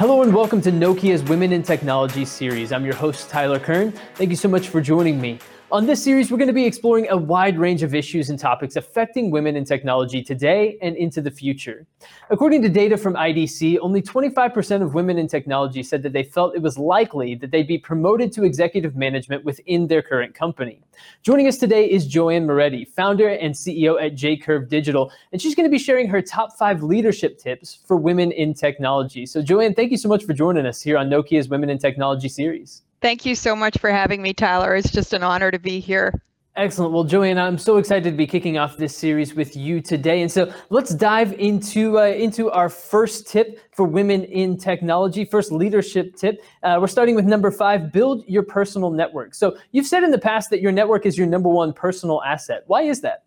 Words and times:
Hello 0.00 0.22
and 0.22 0.34
welcome 0.34 0.62
to 0.62 0.72
Nokia's 0.72 1.22
Women 1.24 1.52
in 1.52 1.62
Technology 1.62 2.24
series. 2.24 2.72
I'm 2.72 2.86
your 2.86 2.94
host, 2.94 3.28
Tyler 3.28 3.58
Kern. 3.58 3.92
Thank 4.14 4.30
you 4.30 4.36
so 4.36 4.48
much 4.48 4.68
for 4.68 4.80
joining 4.80 5.20
me. 5.20 5.38
On 5.72 5.86
this 5.86 6.02
series, 6.02 6.32
we're 6.32 6.36
going 6.36 6.48
to 6.48 6.52
be 6.52 6.66
exploring 6.66 7.06
a 7.10 7.16
wide 7.16 7.56
range 7.56 7.84
of 7.84 7.94
issues 7.94 8.28
and 8.28 8.36
topics 8.36 8.74
affecting 8.74 9.30
women 9.30 9.54
in 9.54 9.64
technology 9.64 10.20
today 10.20 10.76
and 10.82 10.96
into 10.96 11.20
the 11.20 11.30
future. 11.30 11.86
According 12.28 12.62
to 12.62 12.68
data 12.68 12.96
from 12.96 13.14
IDC, 13.14 13.78
only 13.80 14.02
25% 14.02 14.82
of 14.82 14.94
women 14.94 15.16
in 15.16 15.28
technology 15.28 15.84
said 15.84 16.02
that 16.02 16.12
they 16.12 16.24
felt 16.24 16.56
it 16.56 16.62
was 16.62 16.76
likely 16.76 17.36
that 17.36 17.52
they'd 17.52 17.68
be 17.68 17.78
promoted 17.78 18.32
to 18.32 18.42
executive 18.42 18.96
management 18.96 19.44
within 19.44 19.86
their 19.86 20.02
current 20.02 20.34
company. 20.34 20.82
Joining 21.22 21.46
us 21.46 21.56
today 21.56 21.88
is 21.88 22.04
Joanne 22.04 22.48
Moretti, 22.48 22.84
founder 22.84 23.28
and 23.28 23.54
CEO 23.54 24.02
at 24.04 24.16
JCurve 24.16 24.68
Digital, 24.68 25.12
and 25.30 25.40
she's 25.40 25.54
going 25.54 25.68
to 25.68 25.70
be 25.70 25.78
sharing 25.78 26.08
her 26.08 26.20
top 26.20 26.58
five 26.58 26.82
leadership 26.82 27.38
tips 27.38 27.78
for 27.86 27.96
women 27.96 28.32
in 28.32 28.54
technology. 28.54 29.24
So, 29.24 29.40
Joanne, 29.40 29.74
thank 29.74 29.92
you 29.92 29.98
so 29.98 30.08
much 30.08 30.24
for 30.24 30.32
joining 30.32 30.66
us 30.66 30.82
here 30.82 30.98
on 30.98 31.08
Nokia's 31.08 31.48
Women 31.48 31.70
in 31.70 31.78
Technology 31.78 32.28
series. 32.28 32.82
Thank 33.00 33.24
you 33.24 33.34
so 33.34 33.56
much 33.56 33.78
for 33.78 33.90
having 33.90 34.20
me, 34.20 34.34
Tyler. 34.34 34.74
It's 34.74 34.90
just 34.90 35.12
an 35.12 35.22
honor 35.22 35.50
to 35.50 35.58
be 35.58 35.80
here. 35.80 36.12
Excellent. 36.56 36.92
Well, 36.92 37.04
Joanne, 37.04 37.38
I'm 37.38 37.56
so 37.56 37.76
excited 37.78 38.04
to 38.10 38.16
be 38.16 38.26
kicking 38.26 38.58
off 38.58 38.76
this 38.76 38.94
series 38.94 39.34
with 39.34 39.56
you 39.56 39.80
today. 39.80 40.20
And 40.20 40.30
so 40.30 40.52
let's 40.68 40.92
dive 40.94 41.32
into 41.34 41.98
uh, 41.98 42.06
into 42.06 42.50
our 42.50 42.68
first 42.68 43.28
tip 43.28 43.60
for 43.72 43.84
women 43.84 44.24
in 44.24 44.58
technology. 44.58 45.24
First 45.24 45.52
leadership 45.52 46.16
tip. 46.16 46.42
Uh, 46.62 46.76
we're 46.80 46.88
starting 46.88 47.14
with 47.14 47.24
number 47.24 47.50
five: 47.50 47.92
build 47.92 48.24
your 48.26 48.42
personal 48.42 48.90
network. 48.90 49.34
So 49.34 49.56
you've 49.70 49.86
said 49.86 50.02
in 50.02 50.10
the 50.10 50.18
past 50.18 50.50
that 50.50 50.60
your 50.60 50.72
network 50.72 51.06
is 51.06 51.16
your 51.16 51.28
number 51.28 51.48
one 51.48 51.72
personal 51.72 52.20
asset. 52.24 52.64
Why 52.66 52.82
is 52.82 53.00
that? 53.00 53.24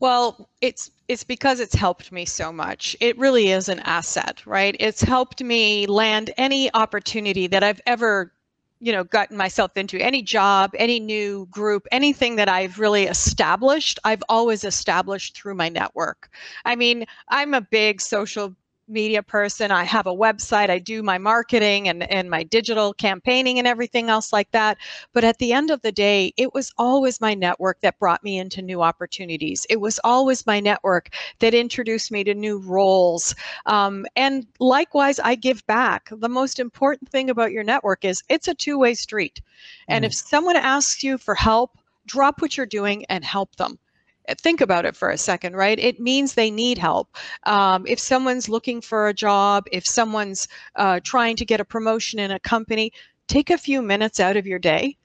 Well, 0.00 0.48
it's 0.62 0.90
it's 1.08 1.24
because 1.24 1.60
it's 1.60 1.74
helped 1.74 2.10
me 2.10 2.24
so 2.24 2.50
much. 2.50 2.96
It 3.00 3.18
really 3.18 3.50
is 3.50 3.68
an 3.68 3.80
asset, 3.80 4.44
right? 4.46 4.74
It's 4.80 5.02
helped 5.02 5.42
me 5.42 5.86
land 5.86 6.30
any 6.38 6.72
opportunity 6.72 7.46
that 7.48 7.62
I've 7.62 7.82
ever 7.86 8.32
you 8.80 8.92
know 8.92 9.04
gotten 9.04 9.36
myself 9.36 9.76
into 9.76 9.98
any 9.98 10.22
job 10.22 10.70
any 10.76 10.98
new 10.98 11.46
group 11.50 11.86
anything 11.92 12.36
that 12.36 12.48
i've 12.48 12.78
really 12.78 13.04
established 13.04 13.98
i've 14.04 14.22
always 14.28 14.64
established 14.64 15.36
through 15.36 15.54
my 15.54 15.68
network. 15.68 16.30
I 16.64 16.76
mean 16.76 17.04
i'm 17.28 17.54
a 17.54 17.60
big 17.60 18.00
social 18.00 18.54
media 18.90 19.22
person. 19.22 19.70
I 19.70 19.84
have 19.84 20.06
a 20.06 20.14
website. 20.14 20.70
I 20.70 20.78
do 20.78 21.02
my 21.02 21.18
marketing 21.18 21.88
and, 21.88 22.10
and 22.10 22.28
my 22.28 22.42
digital 22.42 22.92
campaigning 22.92 23.58
and 23.58 23.66
everything 23.66 24.08
else 24.08 24.32
like 24.32 24.50
that. 24.50 24.78
But 25.12 25.24
at 25.24 25.38
the 25.38 25.52
end 25.52 25.70
of 25.70 25.82
the 25.82 25.92
day, 25.92 26.32
it 26.36 26.52
was 26.52 26.72
always 26.78 27.20
my 27.20 27.34
network 27.34 27.80
that 27.80 27.98
brought 27.98 28.22
me 28.24 28.38
into 28.38 28.62
new 28.62 28.82
opportunities. 28.82 29.66
It 29.70 29.80
was 29.80 30.00
always 30.04 30.46
my 30.46 30.60
network 30.60 31.10
that 31.38 31.54
introduced 31.54 32.10
me 32.10 32.24
to 32.24 32.34
new 32.34 32.58
roles. 32.58 33.34
Um, 33.66 34.06
and 34.16 34.46
likewise, 34.58 35.18
I 35.20 35.34
give 35.34 35.66
back. 35.66 36.08
The 36.10 36.28
most 36.28 36.58
important 36.58 37.10
thing 37.10 37.30
about 37.30 37.52
your 37.52 37.64
network 37.64 38.04
is 38.04 38.22
it's 38.28 38.48
a 38.48 38.54
two 38.54 38.78
way 38.78 38.94
street. 38.94 39.40
And 39.88 40.04
mm. 40.04 40.06
if 40.08 40.14
someone 40.14 40.56
asks 40.56 41.02
you 41.02 41.18
for 41.18 41.34
help, 41.34 41.78
drop 42.06 42.42
what 42.42 42.56
you're 42.56 42.66
doing 42.66 43.04
and 43.06 43.24
help 43.24 43.54
them 43.56 43.78
think 44.38 44.60
about 44.60 44.84
it 44.84 44.96
for 44.96 45.10
a 45.10 45.18
second, 45.18 45.56
right? 45.56 45.78
It 45.78 46.00
means 46.00 46.34
they 46.34 46.50
need 46.50 46.78
help. 46.78 47.16
Um, 47.44 47.84
if 47.86 47.98
someone's 47.98 48.48
looking 48.48 48.80
for 48.80 49.08
a 49.08 49.14
job, 49.14 49.66
if 49.72 49.86
someone's 49.86 50.48
uh, 50.76 51.00
trying 51.02 51.36
to 51.36 51.44
get 51.44 51.60
a 51.60 51.64
promotion 51.64 52.18
in 52.18 52.30
a 52.30 52.40
company, 52.40 52.92
take 53.28 53.50
a 53.50 53.58
few 53.58 53.82
minutes 53.82 54.20
out 54.20 54.36
of 54.36 54.46
your 54.46 54.58
day 54.58 54.96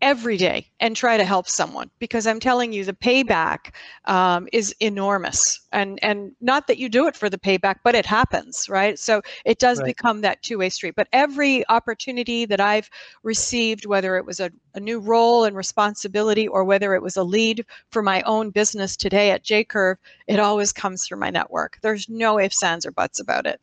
every 0.00 0.36
day 0.36 0.70
and 0.80 0.94
try 0.94 1.16
to 1.16 1.24
help 1.24 1.48
someone 1.48 1.90
because 1.98 2.26
I'm 2.26 2.40
telling 2.40 2.72
you 2.72 2.84
the 2.84 2.92
payback 2.92 3.74
um, 4.04 4.48
is 4.52 4.74
enormous. 4.80 5.60
And 5.72 5.98
and 6.02 6.32
not 6.40 6.66
that 6.66 6.78
you 6.78 6.88
do 6.88 7.06
it 7.06 7.16
for 7.16 7.28
the 7.28 7.38
payback 7.38 7.76
but 7.84 7.94
it 7.94 8.06
happens 8.06 8.68
right? 8.68 8.98
So 8.98 9.22
it 9.44 9.58
does 9.58 9.78
right. 9.78 9.86
become 9.86 10.20
that 10.20 10.42
two-way 10.42 10.68
street. 10.70 10.94
But 10.96 11.08
every 11.12 11.68
opportunity 11.68 12.44
that 12.46 12.60
I've 12.60 12.88
received 13.22 13.86
whether 13.86 14.16
it 14.16 14.24
was 14.24 14.40
a, 14.40 14.50
a 14.74 14.80
new 14.80 15.00
role 15.00 15.44
and 15.44 15.56
responsibility 15.56 16.46
or 16.46 16.64
whether 16.64 16.94
it 16.94 17.02
was 17.02 17.16
a 17.16 17.24
lead 17.24 17.64
for 17.90 18.02
my 18.02 18.22
own 18.22 18.50
business 18.50 18.96
today 18.96 19.30
at 19.30 19.44
JCurve 19.44 19.96
it 20.26 20.38
always 20.38 20.72
comes 20.72 21.06
through 21.06 21.18
my 21.18 21.30
network. 21.30 21.78
There's 21.82 22.08
no 22.08 22.38
ifs 22.38 22.62
ands 22.62 22.86
or 22.86 22.92
buts 22.92 23.18
about 23.20 23.46
it 23.46 23.60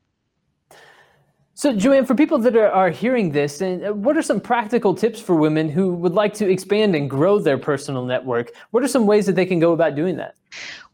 so, 1.57 1.71
Joanne, 1.71 2.05
for 2.05 2.15
people 2.15 2.37
that 2.39 2.53
are, 2.57 2.69
are 2.69 2.89
hearing 2.89 3.31
this, 3.31 3.61
and 3.61 3.85
uh, 3.85 3.93
what 3.93 4.17
are 4.17 4.21
some 4.21 4.41
practical 4.41 4.93
tips 4.93 5.21
for 5.21 5.35
women 5.35 5.69
who 5.69 5.93
would 5.93 6.13
like 6.13 6.33
to 6.35 6.49
expand 6.49 6.95
and 6.95 7.09
grow 7.09 7.39
their 7.39 7.57
personal 7.57 8.03
network? 8.03 8.51
What 8.71 8.83
are 8.83 8.89
some 8.89 9.07
ways 9.07 9.25
that 9.27 9.37
they 9.37 9.45
can 9.45 9.59
go 9.59 9.71
about 9.71 9.95
doing 9.95 10.17
that? 10.17 10.35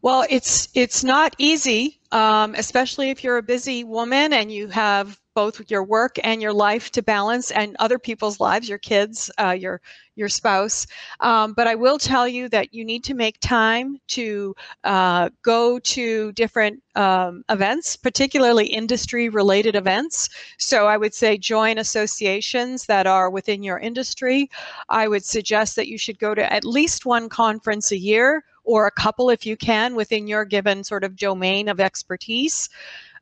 Well, 0.02 0.24
it's 0.30 0.68
it's 0.74 1.02
not 1.02 1.34
easy, 1.38 1.98
um, 2.12 2.54
especially 2.56 3.10
if 3.10 3.24
you're 3.24 3.38
a 3.38 3.42
busy 3.42 3.84
woman 3.84 4.32
and 4.32 4.52
you 4.52 4.68
have 4.68 5.18
both 5.34 5.70
your 5.70 5.82
work 5.82 6.16
and 6.22 6.42
your 6.42 6.52
life 6.52 6.90
to 6.90 7.02
balance 7.02 7.50
and 7.50 7.74
other 7.78 7.98
people's 7.98 8.38
lives 8.38 8.68
your 8.68 8.78
kids 8.78 9.30
uh, 9.38 9.56
your 9.58 9.80
your 10.14 10.28
spouse. 10.28 10.86
Um, 11.20 11.54
but 11.54 11.66
i 11.66 11.74
will 11.74 11.96
tell 11.98 12.28
you 12.28 12.50
that 12.50 12.74
you 12.74 12.84
need 12.84 13.02
to 13.04 13.14
make 13.14 13.40
time 13.40 13.96
to 14.08 14.54
uh, 14.84 15.30
go 15.42 15.78
to 15.78 16.32
different 16.32 16.82
um, 16.96 17.44
events 17.48 17.96
particularly 17.96 18.66
industry 18.66 19.30
related 19.30 19.74
events. 19.74 20.28
So 20.58 20.86
i 20.86 20.98
would 20.98 21.14
say 21.14 21.38
join 21.38 21.78
associations 21.78 22.84
that 22.86 23.06
are 23.06 23.30
within 23.30 23.62
your 23.62 23.78
industry. 23.78 24.50
I 24.90 25.08
would 25.08 25.24
suggest 25.24 25.76
that 25.76 25.88
you 25.88 25.96
should 25.96 26.18
go 26.18 26.34
to 26.34 26.52
at 26.52 26.64
least 26.66 27.06
one 27.06 27.30
conference 27.30 27.90
a 27.90 27.98
year 27.98 28.44
or 28.64 28.86
a 28.86 28.90
couple 28.90 29.30
if 29.30 29.44
you 29.46 29.56
can 29.56 29.94
within 29.94 30.26
your 30.26 30.44
given 30.44 30.84
sort 30.84 31.04
of 31.04 31.16
domain 31.16 31.68
of 31.68 31.80
expertise. 31.80 32.68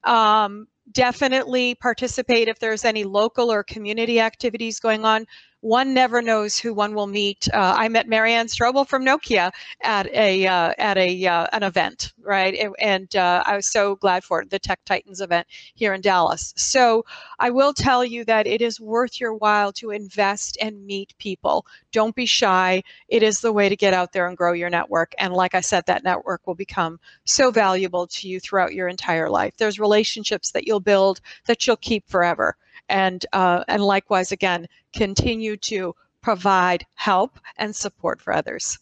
Um, 0.05 0.67
definitely 0.93 1.75
participate 1.77 2.49
if 2.49 2.59
there's 2.59 2.85
any 2.85 3.05
local 3.05 3.51
or 3.53 3.63
community 3.63 4.21
activities 4.21 4.81
going 4.81 5.05
on 5.05 5.27
one 5.61 5.93
never 5.93 6.23
knows 6.23 6.59
who 6.59 6.73
one 6.73 6.95
will 6.95 7.07
meet. 7.07 7.49
Uh, 7.53 7.75
I 7.77 7.89
met 7.89 8.09
Marianne 8.09 8.47
Strobel 8.47 8.87
from 8.87 9.05
Nokia 9.05 9.51
at 9.83 10.07
a 10.15 10.47
uh, 10.47 10.73
at 10.79 10.97
a 10.97 11.27
uh, 11.27 11.47
an 11.53 11.63
event, 11.63 12.13
right? 12.23 12.73
And, 12.81 13.15
uh, 13.17 13.43
I 13.45 13.57
was 13.57 13.67
so 13.67 13.97
glad 13.97 14.25
for 14.25 14.41
it, 14.41 14.51
the 14.51 14.59
Tech 14.59 14.81
Titans 14.85 15.21
event 15.21 15.47
here 15.75 15.93
in 15.93 16.01
Dallas. 16.01 16.55
So 16.57 17.05
I 17.39 17.51
will 17.51 17.73
tell 17.75 18.05
you 18.05 18.25
that 18.25 18.47
it 18.47 18.63
is 18.63 18.81
worth 18.81 19.21
your 19.21 19.35
while 19.35 19.73
to 19.75 19.91
invest 19.91 20.57
and 20.61 20.87
meet 20.87 21.15
people. 21.19 21.67
Don't 21.93 22.15
be 22.15 22.27
shy. 22.27 22.83
It 23.09 23.23
is 23.23 23.41
the 23.41 23.53
way 23.53 23.69
to 23.69 23.77
get 23.77 23.95
out 23.95 24.13
there 24.13 24.27
and 24.27 24.37
grow 24.37 24.53
your 24.53 24.71
network. 24.71 25.15
And 25.19 25.35
like 25.35 25.55
I 25.55 25.61
said, 25.61 25.85
that 25.87 26.05
network 26.05 26.47
will 26.47 26.55
become 26.55 26.99
so 27.25 27.51
valuable 27.51 28.07
to 28.07 28.29
you 28.29 28.41
throughout 28.41 28.75
your 28.75 28.89
entire 28.89 29.29
life. 29.29 29.55
There's 29.57 29.79
relationships 29.81 30.53
that 30.53 30.67
you'll 30.67 30.81
build 30.81 31.21
that 31.47 31.67
you'll 31.67 31.77
keep 31.77 32.09
forever 32.09 32.57
and 32.91 33.25
uh, 33.33 33.65
and 33.69 33.83
likewise 33.83 34.33
again 34.33 34.67
continue 34.93 35.57
to 35.57 35.95
provide 36.21 36.85
help 36.97 37.39
and 37.57 37.75
support 37.75 38.21
for 38.21 38.33
others. 38.35 38.79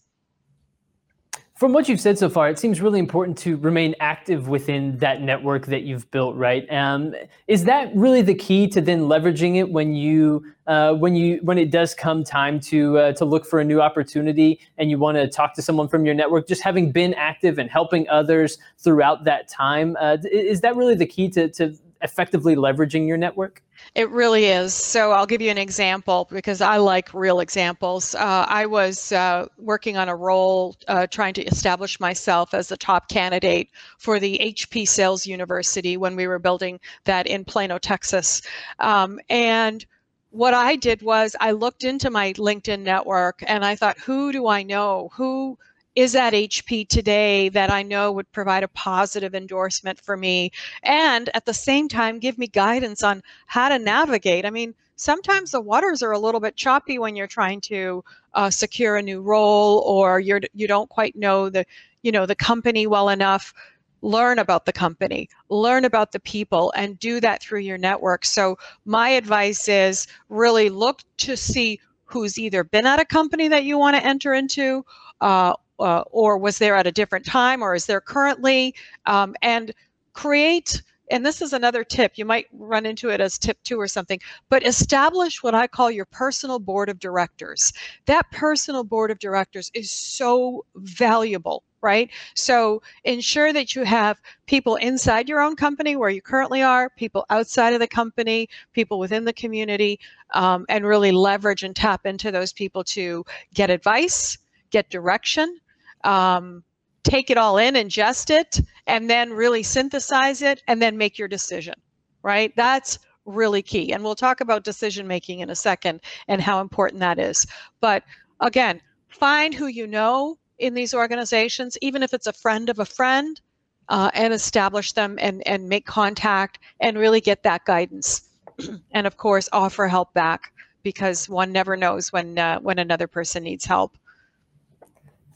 From 1.58 1.72
what 1.72 1.88
you've 1.88 2.00
said 2.00 2.16
so 2.16 2.28
far, 2.28 2.48
it 2.48 2.56
seems 2.56 2.80
really 2.80 3.00
important 3.00 3.36
to 3.38 3.56
remain 3.56 3.96
active 3.98 4.46
within 4.46 4.96
that 4.98 5.22
network 5.22 5.66
that 5.66 5.82
you've 5.82 6.08
built, 6.12 6.36
right? 6.36 6.64
Um, 6.72 7.16
is 7.48 7.64
that 7.64 7.90
really 7.96 8.22
the 8.22 8.34
key 8.34 8.68
to 8.68 8.80
then 8.80 9.00
leveraging 9.08 9.56
it 9.56 9.68
when 9.68 9.92
you 9.92 10.44
uh, 10.68 10.94
when 10.94 11.16
you 11.16 11.40
when 11.42 11.58
it 11.58 11.72
does 11.72 11.96
come 11.96 12.22
time 12.22 12.60
to 12.60 12.98
uh, 12.98 13.12
to 13.14 13.24
look 13.24 13.44
for 13.44 13.58
a 13.58 13.64
new 13.64 13.80
opportunity 13.80 14.60
and 14.76 14.88
you 14.88 14.98
want 14.98 15.16
to 15.16 15.26
talk 15.26 15.54
to 15.54 15.62
someone 15.62 15.88
from 15.88 16.06
your 16.06 16.14
network? 16.14 16.46
Just 16.46 16.62
having 16.62 16.92
been 16.92 17.12
active 17.14 17.58
and 17.58 17.68
helping 17.68 18.08
others 18.08 18.58
throughout 18.78 19.24
that 19.24 19.48
time, 19.48 19.96
uh, 19.98 20.18
is 20.30 20.60
that 20.60 20.76
really 20.76 20.94
the 20.94 21.06
key 21.06 21.28
to 21.30 21.48
to 21.48 21.76
effectively 22.02 22.56
leveraging 22.56 23.06
your 23.06 23.16
network? 23.16 23.62
It 23.94 24.10
really 24.10 24.46
is. 24.46 24.74
So 24.74 25.12
I'll 25.12 25.26
give 25.26 25.40
you 25.40 25.50
an 25.50 25.58
example 25.58 26.28
because 26.30 26.60
I 26.60 26.76
like 26.76 27.12
real 27.14 27.40
examples. 27.40 28.14
Uh, 28.14 28.46
I 28.48 28.66
was 28.66 29.12
uh, 29.12 29.46
working 29.56 29.96
on 29.96 30.08
a 30.08 30.16
role 30.16 30.76
uh, 30.88 31.06
trying 31.06 31.34
to 31.34 31.44
establish 31.44 31.98
myself 32.00 32.54
as 32.54 32.68
the 32.68 32.76
top 32.76 33.08
candidate 33.08 33.70
for 33.98 34.18
the 34.20 34.38
HP 34.38 34.86
Sales 34.88 35.26
University 35.26 35.96
when 35.96 36.16
we 36.16 36.26
were 36.26 36.38
building 36.38 36.80
that 37.04 37.26
in 37.26 37.44
Plano, 37.44 37.78
Texas. 37.78 38.42
Um, 38.78 39.20
and 39.28 39.84
what 40.30 40.54
I 40.54 40.76
did 40.76 41.02
was 41.02 41.34
I 41.40 41.52
looked 41.52 41.84
into 41.84 42.10
my 42.10 42.32
LinkedIn 42.34 42.80
network 42.80 43.42
and 43.46 43.64
I 43.64 43.74
thought, 43.76 43.98
who 43.98 44.32
do 44.32 44.46
I 44.46 44.62
know? 44.62 45.10
Who 45.14 45.58
is 45.98 46.14
at 46.14 46.32
HP 46.32 46.86
today 46.88 47.48
that 47.48 47.72
I 47.72 47.82
know 47.82 48.12
would 48.12 48.30
provide 48.30 48.62
a 48.62 48.68
positive 48.68 49.34
endorsement 49.34 50.00
for 50.00 50.16
me 50.16 50.52
and 50.84 51.28
at 51.34 51.44
the 51.44 51.52
same 51.52 51.88
time 51.88 52.20
give 52.20 52.38
me 52.38 52.46
guidance 52.46 53.02
on 53.02 53.20
how 53.46 53.68
to 53.68 53.80
navigate. 53.80 54.46
I 54.46 54.50
mean, 54.50 54.74
sometimes 54.94 55.50
the 55.50 55.60
waters 55.60 56.00
are 56.00 56.12
a 56.12 56.18
little 56.18 56.40
bit 56.40 56.54
choppy 56.54 57.00
when 57.00 57.16
you're 57.16 57.26
trying 57.26 57.60
to 57.62 58.04
uh, 58.34 58.48
secure 58.48 58.96
a 58.96 59.02
new 59.02 59.20
role 59.20 59.80
or 59.80 60.20
you're 60.20 60.40
you 60.54 60.68
don't 60.68 60.88
quite 60.88 61.16
know 61.16 61.50
the 61.50 61.64
you 62.02 62.12
know 62.12 62.26
the 62.26 62.36
company 62.36 62.86
well 62.86 63.08
enough 63.08 63.52
learn 64.00 64.38
about 64.38 64.64
the 64.64 64.72
company, 64.72 65.28
learn 65.48 65.84
about 65.84 66.12
the 66.12 66.20
people, 66.20 66.72
and 66.76 67.00
do 67.00 67.18
that 67.18 67.42
through 67.42 67.58
your 67.58 67.76
network. 67.76 68.24
So, 68.24 68.56
my 68.84 69.08
advice 69.08 69.66
is 69.66 70.06
really 70.28 70.68
look 70.68 71.02
to 71.16 71.36
see 71.36 71.80
who's 72.04 72.38
either 72.38 72.62
been 72.62 72.86
at 72.86 73.00
a 73.00 73.04
company 73.04 73.48
that 73.48 73.64
you 73.64 73.76
want 73.76 73.96
to 73.96 74.06
enter 74.06 74.32
into 74.32 74.84
uh, 75.20 75.54
uh, 75.78 76.02
or 76.10 76.38
was 76.38 76.58
there 76.58 76.76
at 76.76 76.86
a 76.86 76.92
different 76.92 77.24
time 77.24 77.62
or 77.62 77.74
is 77.74 77.86
there 77.86 78.00
currently 78.00 78.74
um, 79.06 79.34
and 79.42 79.72
create 80.12 80.82
and 81.10 81.24
this 81.24 81.40
is 81.40 81.54
another 81.54 81.84
tip, 81.84 82.12
you 82.16 82.26
might 82.26 82.48
run 82.52 82.84
into 82.84 83.08
it 83.08 83.18
as 83.18 83.38
tip 83.38 83.58
two 83.62 83.80
or 83.80 83.88
something, 83.88 84.20
but 84.50 84.66
establish 84.66 85.42
what 85.42 85.54
I 85.54 85.66
call 85.66 85.90
your 85.90 86.04
personal 86.04 86.58
board 86.58 86.90
of 86.90 86.98
directors. 86.98 87.72
That 88.04 88.30
personal 88.30 88.84
board 88.84 89.10
of 89.10 89.18
directors 89.18 89.70
is 89.74 89.90
so 89.90 90.64
valuable 90.76 91.62
right? 91.80 92.10
So 92.34 92.82
ensure 93.04 93.52
that 93.52 93.76
you 93.76 93.84
have 93.84 94.20
people 94.46 94.76
inside 94.76 95.28
your 95.28 95.40
own 95.40 95.54
company 95.54 95.94
where 95.94 96.10
you 96.10 96.20
currently 96.20 96.62
are, 96.62 96.90
people 96.90 97.24
outside 97.30 97.72
of 97.72 97.80
the 97.80 97.86
company, 97.86 98.48
people 98.72 98.98
within 98.98 99.24
the 99.24 99.32
community, 99.32 100.00
um, 100.34 100.66
and 100.68 100.84
really 100.84 101.12
leverage 101.12 101.62
and 101.62 101.76
tap 101.76 102.04
into 102.04 102.32
those 102.32 102.52
people 102.52 102.82
to 102.82 103.24
get 103.54 103.70
advice, 103.70 104.38
get 104.70 104.90
direction, 104.90 105.60
um, 106.04 106.62
take 107.04 107.30
it 107.30 107.36
all 107.36 107.58
in, 107.58 107.74
ingest 107.74 108.30
it, 108.30 108.60
and 108.86 109.08
then 109.08 109.32
really 109.32 109.62
synthesize 109.62 110.42
it 110.42 110.62
and 110.68 110.80
then 110.80 110.96
make 110.96 111.18
your 111.18 111.28
decision, 111.28 111.74
right? 112.22 112.54
That's 112.56 112.98
really 113.24 113.62
key. 113.62 113.92
And 113.92 114.02
we'll 114.02 114.14
talk 114.14 114.40
about 114.40 114.64
decision 114.64 115.06
making 115.06 115.40
in 115.40 115.50
a 115.50 115.54
second 115.54 116.00
and 116.28 116.40
how 116.40 116.60
important 116.60 117.00
that 117.00 117.18
is. 117.18 117.46
But 117.80 118.02
again, 118.40 118.80
find 119.08 119.54
who 119.54 119.66
you 119.66 119.86
know 119.86 120.38
in 120.58 120.74
these 120.74 120.94
organizations, 120.94 121.78
even 121.82 122.02
if 122.02 122.12
it's 122.12 122.26
a 122.26 122.32
friend 122.32 122.68
of 122.68 122.78
a 122.78 122.84
friend, 122.84 123.40
uh, 123.88 124.10
and 124.14 124.34
establish 124.34 124.92
them 124.92 125.18
and, 125.20 125.46
and 125.46 125.68
make 125.68 125.86
contact 125.86 126.58
and 126.80 126.98
really 126.98 127.20
get 127.20 127.42
that 127.42 127.64
guidance. 127.64 128.28
and 128.92 129.06
of 129.06 129.16
course, 129.16 129.48
offer 129.52 129.86
help 129.86 130.12
back 130.14 130.52
because 130.82 131.28
one 131.28 131.52
never 131.52 131.76
knows 131.76 132.12
when 132.12 132.38
uh, 132.38 132.58
when 132.60 132.78
another 132.78 133.06
person 133.06 133.42
needs 133.42 133.64
help. 133.64 133.96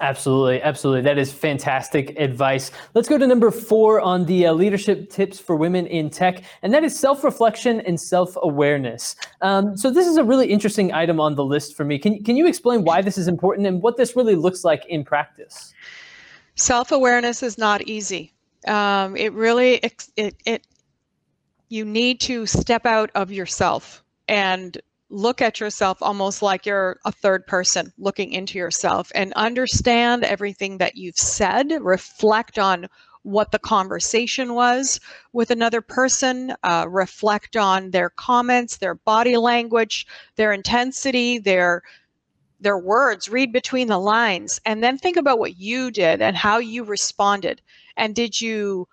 Absolutely, 0.03 0.61
absolutely. 0.61 1.03
That 1.03 1.17
is 1.17 1.33
fantastic 1.33 2.19
advice. 2.19 2.73
Let's 2.93 3.09
go 3.09 3.19
to 3.19 3.27
number 3.27 3.53
four 3.53 4.01
on 4.01 4.27
the 4.27 4.49
uh, 4.49 4.53
leadership 4.53 5.11
tips 5.11 5.39
for 5.39 5.55
women 5.55 5.87
in 5.87 6.11
tech, 6.11 6.43
and 6.63 6.75
that 6.75 6.83
is 6.83 6.99
self 6.99 7.23
reflection 7.23 7.81
and 7.83 8.01
self 8.01 8.37
awareness. 8.43 9.15
Um, 9.43 9.77
so, 9.77 9.93
this 9.93 10.09
is 10.09 10.17
a 10.17 10.25
really 10.25 10.49
interesting 10.49 10.93
item 10.93 11.21
on 11.21 11.37
the 11.37 11.45
list 11.45 11.77
for 11.77 11.85
me. 11.85 12.01
Can, 12.01 12.21
can 12.25 12.37
you 12.37 12.49
explain 12.49 12.83
why 12.83 13.01
this 13.01 13.17
is 13.17 13.29
important 13.29 13.65
and 13.69 13.81
what 13.81 13.97
this 13.97 14.17
really 14.17 14.35
looks 14.35 14.65
like 14.65 14.85
in 14.87 15.05
practice? 15.05 15.73
Self 16.57 16.91
awareness 16.91 17.41
is 17.45 17.57
not 17.57 17.83
easy. 17.83 18.33
Um, 18.67 19.17
it 19.17 19.33
really, 19.33 19.75
it, 20.17 20.35
it, 20.45 20.67
you 21.69 21.85
need 21.85 22.21
to 22.23 22.45
step 22.47 22.87
out 22.87 23.11
of 23.15 23.31
yourself 23.31 24.03
and 24.27 24.79
look 25.13 25.43
at 25.43 25.61
yourself 25.61 25.99
almost 26.01 26.41
like 26.41 26.65
you're 26.65 26.99
a 27.05 27.13
third 27.13 27.47
person 27.47 27.93
looking 27.99 28.33
into 28.33 28.59
yourself 28.59 29.13
and 29.15 29.33
understand 29.35 30.25
everything 30.25 30.79
that 30.79 30.97
you've 30.97 31.19
said, 31.19 31.71
reflect 31.83 32.59
on 32.59 32.89
what 33.23 33.53
the 33.53 33.59
conversation 33.59 34.55
was 34.55 34.99
with 35.33 35.51
another 35.51 35.83
person, 35.83 36.55
uh, 36.65 36.87
reflect 36.89 37.57
on 37.57 37.91
their 37.91 38.11
comments, 38.11 38.79
their 38.79 38.95
body 38.95 39.37
language, 39.37 40.07
their 40.37 40.53
intensity, 40.53 41.39
their 41.39 41.83
their 42.59 42.79
words, 42.79 43.29
read 43.29 43.53
between 43.53 43.89
the 43.89 43.99
lines, 43.99 44.61
and 44.65 44.85
then 44.85 44.97
think 44.97 45.17
about 45.17 45.41
what 45.41 45.59
you 45.59 45.91
did 45.91 46.23
and 46.23 46.37
how 46.37 46.59
you 46.59 46.85
responded. 46.85 47.61
And 47.97 48.15
did 48.15 48.41
you 48.41 48.87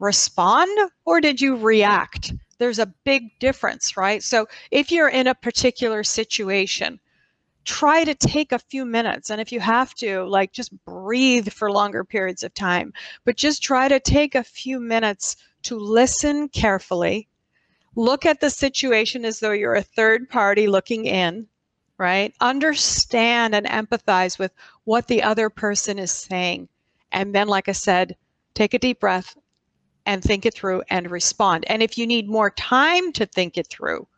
respond 0.00 0.90
or 1.04 1.20
did 1.20 1.40
you 1.40 1.56
react? 1.56 2.32
there's 2.60 2.78
a 2.78 2.94
big 3.04 3.36
difference, 3.40 3.96
right? 3.96 4.22
So 4.22 4.46
if 4.70 4.92
you're 4.92 5.08
in 5.08 5.26
a 5.26 5.34
particular 5.34 6.04
situation, 6.04 7.00
try 7.64 8.04
to 8.04 8.14
take 8.14 8.52
a 8.52 8.58
few 8.58 8.84
minutes. 8.84 9.30
And 9.30 9.40
if 9.40 9.50
you 9.50 9.60
have 9.60 9.94
to, 9.94 10.24
like 10.24 10.52
just 10.52 10.72
breathe 10.84 11.48
for 11.48 11.72
longer 11.72 12.04
periods 12.04 12.42
of 12.42 12.54
time, 12.54 12.92
but 13.24 13.36
just 13.36 13.62
try 13.62 13.88
to 13.88 13.98
take 13.98 14.34
a 14.34 14.44
few 14.44 14.78
minutes 14.78 15.36
to 15.62 15.76
listen 15.76 16.48
carefully. 16.50 17.28
Look 17.96 18.26
at 18.26 18.40
the 18.40 18.50
situation 18.50 19.24
as 19.24 19.40
though 19.40 19.52
you're 19.52 19.74
a 19.74 19.82
third 19.82 20.28
party 20.28 20.68
looking 20.68 21.06
in, 21.06 21.48
right? 21.96 22.34
Understand 22.42 23.54
and 23.54 23.66
empathize 23.66 24.38
with 24.38 24.52
what 24.84 25.08
the 25.08 25.22
other 25.22 25.48
person 25.48 25.98
is 25.98 26.12
saying. 26.12 26.68
And 27.10 27.34
then, 27.34 27.48
like 27.48 27.68
I 27.68 27.72
said, 27.72 28.16
take 28.54 28.74
a 28.74 28.78
deep 28.78 29.00
breath 29.00 29.34
and 30.10 30.24
think 30.24 30.44
it 30.44 30.52
through 30.52 30.82
and 30.90 31.08
respond. 31.08 31.64
And 31.68 31.84
if 31.84 31.96
you 31.96 32.04
need 32.04 32.28
more 32.28 32.50
time 32.50 33.12
to 33.12 33.26
think 33.26 33.56
it 33.56 33.68
through, 33.68 34.08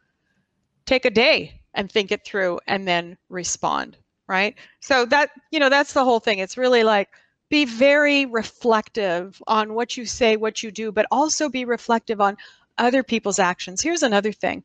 take 0.86 1.04
a 1.04 1.10
day 1.10 1.60
and 1.74 1.92
think 1.92 2.10
it 2.10 2.24
through 2.24 2.60
and 2.66 2.88
then 2.88 3.18
respond, 3.28 3.98
right? 4.26 4.54
So 4.80 5.04
that, 5.04 5.32
you 5.50 5.60
know, 5.60 5.68
that's 5.68 5.92
the 5.92 6.02
whole 6.02 6.18
thing. 6.18 6.38
It's 6.38 6.56
really 6.56 6.82
like 6.82 7.10
be 7.50 7.66
very 7.66 8.24
reflective 8.24 9.42
on 9.46 9.74
what 9.74 9.98
you 9.98 10.06
say, 10.06 10.38
what 10.38 10.62
you 10.62 10.70
do, 10.70 10.92
but 10.92 11.04
also 11.10 11.50
be 11.50 11.66
reflective 11.66 12.22
on 12.22 12.38
other 12.78 13.02
people's 13.02 13.38
actions. 13.38 13.82
Here's 13.82 14.02
another 14.02 14.32
thing. 14.32 14.64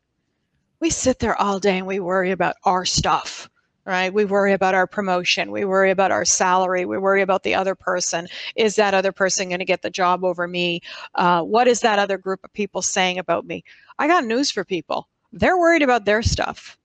We 0.80 0.90
sit 0.90 1.20
there 1.20 1.36
all 1.36 1.60
day 1.60 1.78
and 1.78 1.88
we 1.88 2.00
worry 2.00 2.32
about 2.32 2.56
our 2.64 2.86
stuff 2.86 3.50
right? 3.88 4.14
We 4.14 4.26
worry 4.26 4.52
about 4.52 4.76
our 4.76 4.86
promotion. 4.86 5.50
We 5.50 5.64
worry 5.64 5.92
about 5.92 6.12
our 6.12 6.26
salary. 6.26 6.86
We 6.86 6.98
worry 6.98 7.22
about 7.22 7.44
the 7.44 7.56
other 7.56 7.74
person. 7.74 8.28
Is 8.58 8.76
that 8.76 8.94
other 8.94 9.14
person 9.14 9.48
going 9.48 9.60
to 9.60 9.66
get 9.66 9.82
the 9.82 9.90
job 9.90 10.26
over 10.26 10.46
me? 10.46 10.82
Uh, 11.16 11.42
what 11.42 11.70
is 11.70 11.80
that 11.80 11.98
other 11.98 12.18
group 12.18 12.42
of 12.44 12.52
people 12.52 12.82
saying 12.82 13.18
about 13.18 13.46
me? 13.46 13.64
I 13.98 14.08
got 14.08 14.26
news 14.26 14.52
for 14.52 14.66
people. 14.66 15.08
They're 15.32 15.58
worried 15.58 15.84
about 15.84 16.04
their 16.04 16.22
stuff. 16.22 16.78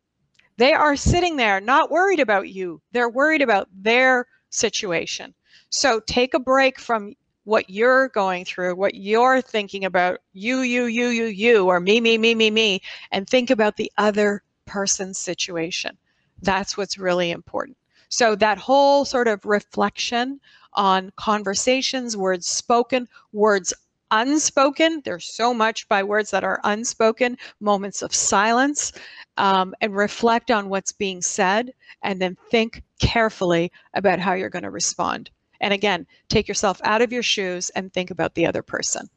They 0.59 0.73
are 0.73 0.95
sitting 0.95 1.37
there 1.37 1.61
not 1.61 1.91
worried 1.91 2.21
about 2.21 2.49
you. 2.49 2.81
They're 2.93 3.09
worried 3.09 3.43
about 3.43 3.69
their 3.75 4.27
situation. 4.51 5.35
So 5.71 5.99
take 6.01 6.35
a 6.35 6.39
break 6.39 6.79
from 6.79 7.15
what 7.45 7.69
you're 7.69 8.11
going 8.11 8.45
through, 8.45 8.77
what 8.77 8.95
you're 8.95 9.41
thinking 9.41 9.85
about, 9.85 10.21
you, 10.33 10.61
you, 10.61 10.85
you, 10.85 11.09
you, 11.09 11.25
you, 11.25 11.67
or 11.67 11.81
me, 11.81 12.01
me, 12.01 12.17
me, 12.17 12.37
me, 12.37 12.51
me, 12.51 12.81
and 13.11 13.29
think 13.29 13.51
about 13.51 13.77
the 13.77 13.91
other 13.99 14.45
person's 14.67 15.19
situation. 15.19 15.99
That's 16.43 16.77
what's 16.77 16.99
really 16.99 17.31
important. 17.31 17.77
So 18.09 18.35
that 18.37 18.59
whole 18.59 19.05
sort 19.05 19.29
of 19.29 19.45
reflection 19.45 20.41
on 20.75 21.13
conversations, 21.17 22.17
words 22.17 22.47
spoken, 22.47 23.09
words 23.33 23.73
unspoken. 24.11 25.01
There's 25.05 25.25
so 25.25 25.55
much 25.55 25.89
by 25.89 26.03
words 26.03 26.31
that 26.31 26.45
are 26.45 26.61
unspoken, 26.65 27.39
moments 27.61 28.03
of 28.03 28.15
silence, 28.15 28.93
um, 29.39 29.75
and 29.81 29.97
reflect 29.97 30.51
on 30.51 30.69
what's 30.69 30.93
being 30.93 31.23
said, 31.23 31.73
and 32.03 32.21
then 32.21 32.37
think 32.51 32.83
carefully 32.99 33.73
about 33.95 34.19
how 34.19 34.35
you're 34.35 34.51
going 34.51 34.63
to 34.65 34.71
respond. 34.71 35.31
And 35.61 35.73
again, 35.73 36.07
take 36.29 36.49
yourself 36.49 36.81
out 36.85 37.01
of 37.03 37.13
your 37.13 37.23
shoes 37.23 37.71
and 37.71 37.93
think 37.93 38.11
about 38.11 38.35
the 38.35 38.47
other 38.47 38.63
person. 38.63 39.09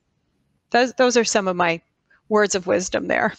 Those, 0.69 0.93
those 0.93 1.17
are 1.17 1.25
some 1.25 1.47
of 1.47 1.55
my 1.55 1.81
words 2.29 2.55
of 2.55 2.67
wisdom 2.67 3.07
there. 3.07 3.33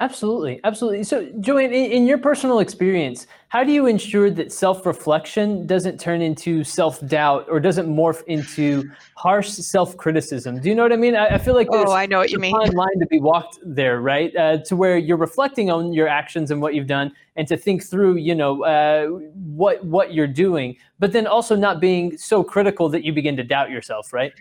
Absolutely, 0.00 0.60
absolutely. 0.62 1.02
So, 1.02 1.28
Joanne, 1.40 1.72
in, 1.72 1.90
in, 1.90 2.06
your 2.06 2.18
personal 2.18 2.60
experience, 2.60 3.26
how 3.48 3.64
do 3.64 3.72
you 3.72 3.86
ensure 3.86 4.30
that 4.30 4.52
self-reflection 4.52 5.66
doesn't 5.66 5.98
turn 5.98 6.22
into 6.22 6.62
self-doubt 6.62 7.46
or 7.48 7.58
doesn't 7.58 7.88
morph 7.88 8.22
into 8.26 8.88
harsh 9.16 9.48
self-criticism? 9.48 10.60
Do 10.60 10.68
you 10.68 10.76
know 10.76 10.84
what 10.84 10.92
I 10.92 10.96
mean? 10.96 11.16
I, 11.16 11.34
I 11.34 11.38
feel 11.38 11.54
like 11.54 11.68
there's 11.70 11.88
oh, 11.88 11.92
I 11.92 12.06
know 12.06 12.18
what 12.18 12.30
you 12.30 12.38
mean. 12.38 12.54
fine 12.54 12.72
line 12.72 13.00
to 13.00 13.06
be 13.06 13.18
walked 13.18 13.58
there, 13.64 14.00
right? 14.00 14.34
Uh, 14.36 14.58
to 14.58 14.76
where 14.76 14.96
you're 14.96 15.16
reflecting 15.16 15.68
on 15.68 15.92
your 15.92 16.06
actions 16.06 16.52
and 16.52 16.62
what 16.62 16.74
you've 16.74 16.86
done, 16.86 17.10
and 17.34 17.48
to 17.48 17.56
think 17.56 17.82
through, 17.82 18.16
you 18.16 18.36
know, 18.36 18.62
uh, 18.64 19.06
what 19.34 19.84
what 19.84 20.14
you're 20.14 20.28
doing, 20.28 20.76
but 21.00 21.12
then 21.12 21.26
also 21.26 21.56
not 21.56 21.80
being 21.80 22.16
so 22.16 22.44
critical 22.44 22.88
that 22.88 23.02
you 23.02 23.12
begin 23.12 23.36
to 23.36 23.42
doubt 23.42 23.70
yourself, 23.70 24.12
right? 24.12 24.32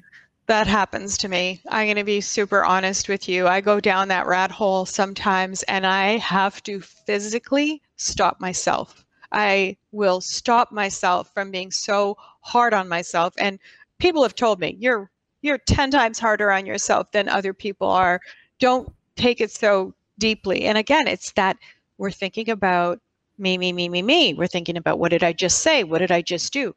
That 0.47 0.65
happens 0.65 1.17
to 1.17 1.27
me. 1.27 1.61
I'm 1.67 1.87
going 1.87 1.97
to 1.97 2.05
be 2.05 2.21
super 2.21 2.63
honest 2.63 3.09
with 3.09 3.27
you. 3.27 3.47
I 3.47 3.59
go 3.59 3.81
down 3.81 4.07
that 4.07 4.27
rat 4.27 4.49
hole 4.49 4.85
sometimes 4.85 5.63
and 5.63 5.85
I 5.85 6.17
have 6.17 6.63
to 6.63 6.79
physically 6.79 7.81
stop 7.97 8.39
myself. 8.39 9.05
I 9.33 9.75
will 9.91 10.21
stop 10.21 10.71
myself 10.71 11.33
from 11.33 11.51
being 11.51 11.69
so 11.69 12.15
hard 12.39 12.73
on 12.73 12.87
myself. 12.87 13.33
And 13.37 13.59
people 13.99 14.23
have 14.23 14.35
told 14.35 14.59
me, 14.61 14.77
you're 14.79 15.11
you're 15.41 15.57
10 15.57 15.91
times 15.91 16.17
harder 16.17 16.49
on 16.51 16.65
yourself 16.65 17.11
than 17.11 17.29
other 17.29 17.53
people 17.53 17.89
are. 17.89 18.21
Don't 18.59 18.91
take 19.17 19.41
it 19.41 19.51
so 19.51 19.93
deeply. 20.17 20.63
And 20.63 20.77
again, 20.77 21.07
it's 21.07 21.31
that 21.33 21.57
we're 21.97 22.09
thinking 22.09 22.49
about 22.49 22.99
me, 23.37 23.57
me, 23.57 23.73
me, 23.73 23.89
me, 23.89 24.01
me. 24.01 24.33
We're 24.33 24.47
thinking 24.47 24.77
about 24.77 24.97
what 24.97 25.11
did 25.11 25.23
I 25.23 25.33
just 25.33 25.59
say? 25.59 25.83
What 25.83 25.99
did 25.99 26.11
I 26.11 26.21
just 26.21 26.53
do? 26.53 26.73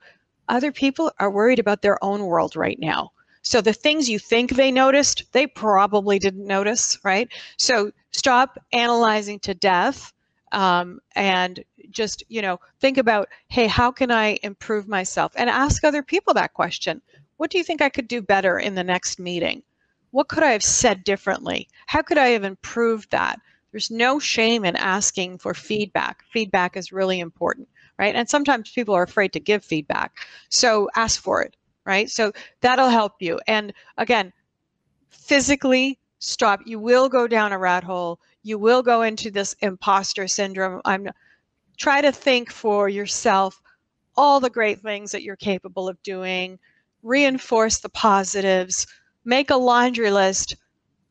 Other 0.49 0.73
people 0.73 1.13
are 1.21 1.31
worried 1.31 1.61
about 1.61 1.83
their 1.83 2.03
own 2.05 2.27
world 2.27 2.57
right 2.57 2.79
now 2.79 3.13
so 3.43 3.61
the 3.61 3.73
things 3.73 4.09
you 4.09 4.19
think 4.19 4.51
they 4.51 4.71
noticed, 4.71 5.25
they 5.33 5.47
probably 5.47 6.19
didn't 6.19 6.47
notice, 6.47 6.99
right? 7.05 7.29
So 7.57 7.93
stop 8.13 8.59
analyzing 8.73 9.39
to 9.41 9.55
death 9.55 10.13
um, 10.53 11.01
and 11.15 11.65
just, 11.91 12.23
you 12.29 12.43
know, 12.43 12.59
think 12.81 12.99
about, 12.99 13.29
hey, 13.49 13.67
how 13.67 13.91
can 13.91 14.11
I 14.11 14.39
improve 14.43 14.89
myself? 14.89 15.33
And 15.37 15.49
ask 15.49 15.85
other 15.85 16.03
people 16.03 16.35
that 16.35 16.55
question. 16.55 17.01
What 17.37 17.51
do 17.51 17.59
you 17.59 17.65
think 17.65 17.81
I 17.81 17.89
could 17.89 18.09
do 18.09 18.21
better 18.21 18.59
in 18.59 18.75
the 18.75 18.85
next 18.85 19.19
meeting? 19.19 19.63
What 20.11 20.29
could 20.29 20.43
I 20.43 20.53
have 20.53 20.63
said 20.63 21.05
differently? 21.05 21.69
How 21.87 22.03
could 22.03 22.19
I 22.19 22.29
have 22.29 22.45
improved 22.45 23.11
that? 23.13 23.41
There's 23.71 23.91
no 23.91 24.19
shame 24.19 24.65
in 24.65 24.77
asking 24.77 25.39
for 25.39 25.55
feedback. 25.55 26.25
Feedback 26.33 26.77
is 26.77 26.93
really 26.93 27.21
important, 27.21 27.69
right? 27.99 28.15
And 28.15 28.29
sometimes 28.29 28.71
people 28.71 28.95
are 28.95 29.05
afraid 29.05 29.33
to 29.35 29.41
give 29.41 29.65
feedback. 29.65 30.13
So 30.49 30.91
ask 30.97 31.23
for 31.23 31.41
it 31.43 31.55
right? 31.85 32.11
So 32.11 32.33
that'll 32.61 32.89
help 32.89 33.15
you. 33.21 33.41
And 33.47 33.73
again, 33.97 34.33
physically 35.09 35.99
stop. 36.19 36.61
You 36.67 36.79
will 36.79 37.09
go 37.09 37.27
down 37.27 37.53
a 37.53 37.59
rat 37.59 37.85
hole. 37.85 38.21
You 38.43 38.59
will 38.59 38.83
go 38.83 39.03
into 39.03 39.31
this 39.31 39.55
imposter 39.61 40.29
syndrome. 40.29 40.81
I'm 40.85 41.09
try 41.77 42.01
to 42.03 42.13
think 42.13 42.53
for 42.53 42.89
yourself 42.89 43.61
all 44.17 44.39
the 44.39 44.51
great 44.51 44.81
things 44.81 45.13
that 45.13 45.23
you're 45.23 45.37
capable 45.37 45.89
of 45.89 46.03
doing, 46.03 46.59
reinforce 47.03 47.79
the 47.79 47.89
positives, 47.89 48.87
make 49.25 49.51
a 49.51 49.57
laundry 49.57 50.11
list. 50.11 50.57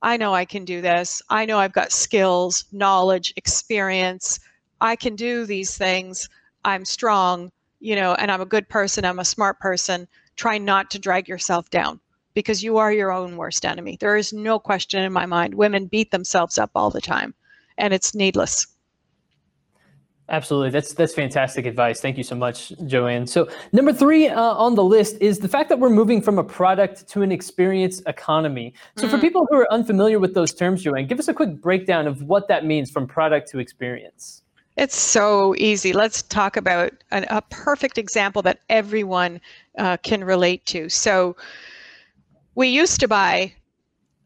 I 0.01 0.17
know 0.17 0.33
I 0.33 0.45
can 0.45 0.63
do 0.65 0.81
this. 0.81 1.21
I 1.29 1.45
know 1.45 1.57
I've 1.57 1.73
got 1.73 1.91
skills, 1.91 2.65
knowledge, 2.71 3.33
experience. 3.35 4.39
I 4.79 4.95
can 4.95 5.15
do 5.15 5.45
these 5.45 5.77
things. 5.77 6.29
I'm 6.63 6.85
strong, 6.85 7.51
you 7.79 7.95
know, 7.95 8.13
and 8.13 8.31
I'm 8.31 8.41
a 8.41 8.45
good 8.45 8.69
person. 8.69 9.05
I'm 9.05 9.19
a 9.19 9.25
smart 9.25 9.59
person. 9.59 10.07
Try 10.39 10.57
not 10.57 10.89
to 10.91 10.99
drag 10.99 11.27
yourself 11.27 11.69
down 11.69 11.99
because 12.33 12.63
you 12.63 12.77
are 12.77 12.93
your 12.93 13.11
own 13.11 13.35
worst 13.35 13.65
enemy. 13.65 13.97
There 13.99 14.15
is 14.15 14.31
no 14.31 14.57
question 14.57 15.03
in 15.03 15.11
my 15.11 15.25
mind. 15.25 15.55
Women 15.55 15.87
beat 15.87 16.11
themselves 16.11 16.57
up 16.57 16.71
all 16.75 16.89
the 16.89 17.01
time, 17.01 17.33
and 17.77 17.93
it's 17.93 18.15
needless. 18.15 18.65
Absolutely, 20.29 20.69
that's 20.69 20.93
that's 20.93 21.13
fantastic 21.13 21.65
advice. 21.65 21.99
Thank 21.99 22.17
you 22.17 22.23
so 22.23 22.35
much, 22.35 22.71
Joanne. 22.85 23.27
So 23.27 23.49
number 23.73 23.91
three 23.91 24.29
uh, 24.29 24.39
on 24.41 24.75
the 24.75 24.83
list 24.83 25.17
is 25.19 25.39
the 25.39 25.49
fact 25.49 25.67
that 25.67 25.79
we're 25.79 25.89
moving 25.89 26.21
from 26.21 26.39
a 26.39 26.43
product 26.45 27.09
to 27.09 27.21
an 27.21 27.33
experience 27.33 28.01
economy. 28.07 28.73
So 28.95 29.07
mm. 29.07 29.11
for 29.11 29.17
people 29.17 29.45
who 29.49 29.57
are 29.57 29.67
unfamiliar 29.73 30.19
with 30.19 30.35
those 30.35 30.53
terms, 30.53 30.83
Joanne, 30.83 31.07
give 31.07 31.19
us 31.19 31.27
a 31.27 31.33
quick 31.33 31.59
breakdown 31.59 32.07
of 32.07 32.23
what 32.23 32.47
that 32.47 32.63
means 32.63 32.89
from 32.89 33.07
product 33.07 33.51
to 33.51 33.59
experience. 33.59 34.41
It's 34.79 34.97
so 34.97 35.55
easy. 35.57 35.93
Let's 35.93 36.21
talk 36.23 36.57
about 36.57 36.93
an, 37.11 37.25
a 37.29 37.41
perfect 37.41 37.97
example 37.97 38.41
that 38.43 38.61
everyone 38.69 39.41
uh, 39.77 39.97
can 39.97 40.23
relate 40.23 40.65
to. 40.67 40.89
So 40.89 41.35
we 42.55 42.69
used 42.69 42.99
to 43.01 43.07
buy 43.07 43.53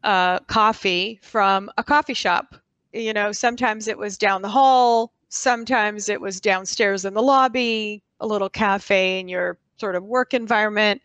uh, 0.04 0.38
coffee 0.40 1.18
from 1.22 1.70
a 1.76 1.84
coffee 1.84 2.14
shop. 2.14 2.54
You 2.92 3.12
know, 3.12 3.32
sometimes 3.32 3.88
it 3.88 3.98
was 3.98 4.16
down 4.16 4.42
the 4.42 4.48
hall 4.48 5.12
Sometimes 5.34 6.08
it 6.08 6.20
was 6.20 6.40
downstairs 6.40 7.04
in 7.04 7.12
the 7.12 7.22
lobby, 7.22 8.04
a 8.20 8.26
little 8.26 8.48
cafe 8.48 9.18
in 9.18 9.26
your 9.26 9.58
sort 9.78 9.96
of 9.96 10.04
work 10.04 10.32
environment. 10.32 11.02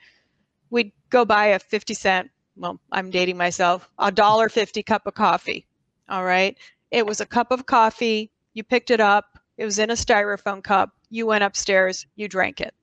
We'd 0.70 0.91
go 1.10 1.25
buy 1.25 1.48
a 1.48 1.58
50 1.58 1.96
cent, 1.96 2.29
well, 2.56 2.79
I'm 2.91 3.10
dating 3.10 3.38
myself, 3.38 3.89
a 3.98 4.12
dollar 4.12 4.48
50 4.48 4.84
cup 4.84 5.08
of 5.08 5.15
coffee. 5.15 5.65
All 6.10 6.24
right. 6.24 6.56
It 6.91 7.08
was 7.08 7.20
a 7.20 7.25
cup 7.25 7.51
of 7.51 7.65
coffee. 7.65 8.29
You 8.53 8.63
picked 8.63 8.91
it 8.91 9.00
up. 9.00 9.38
It 9.60 9.66
was 9.66 9.78
in 9.78 9.89
a 9.89 9.94
styrofoam 9.94 10.63
cup. 10.63 10.92
You 11.10 11.25
went 11.25 11.44
upstairs. 11.44 12.08
You 12.16 12.30
drank 12.30 12.62
it. 12.62 12.74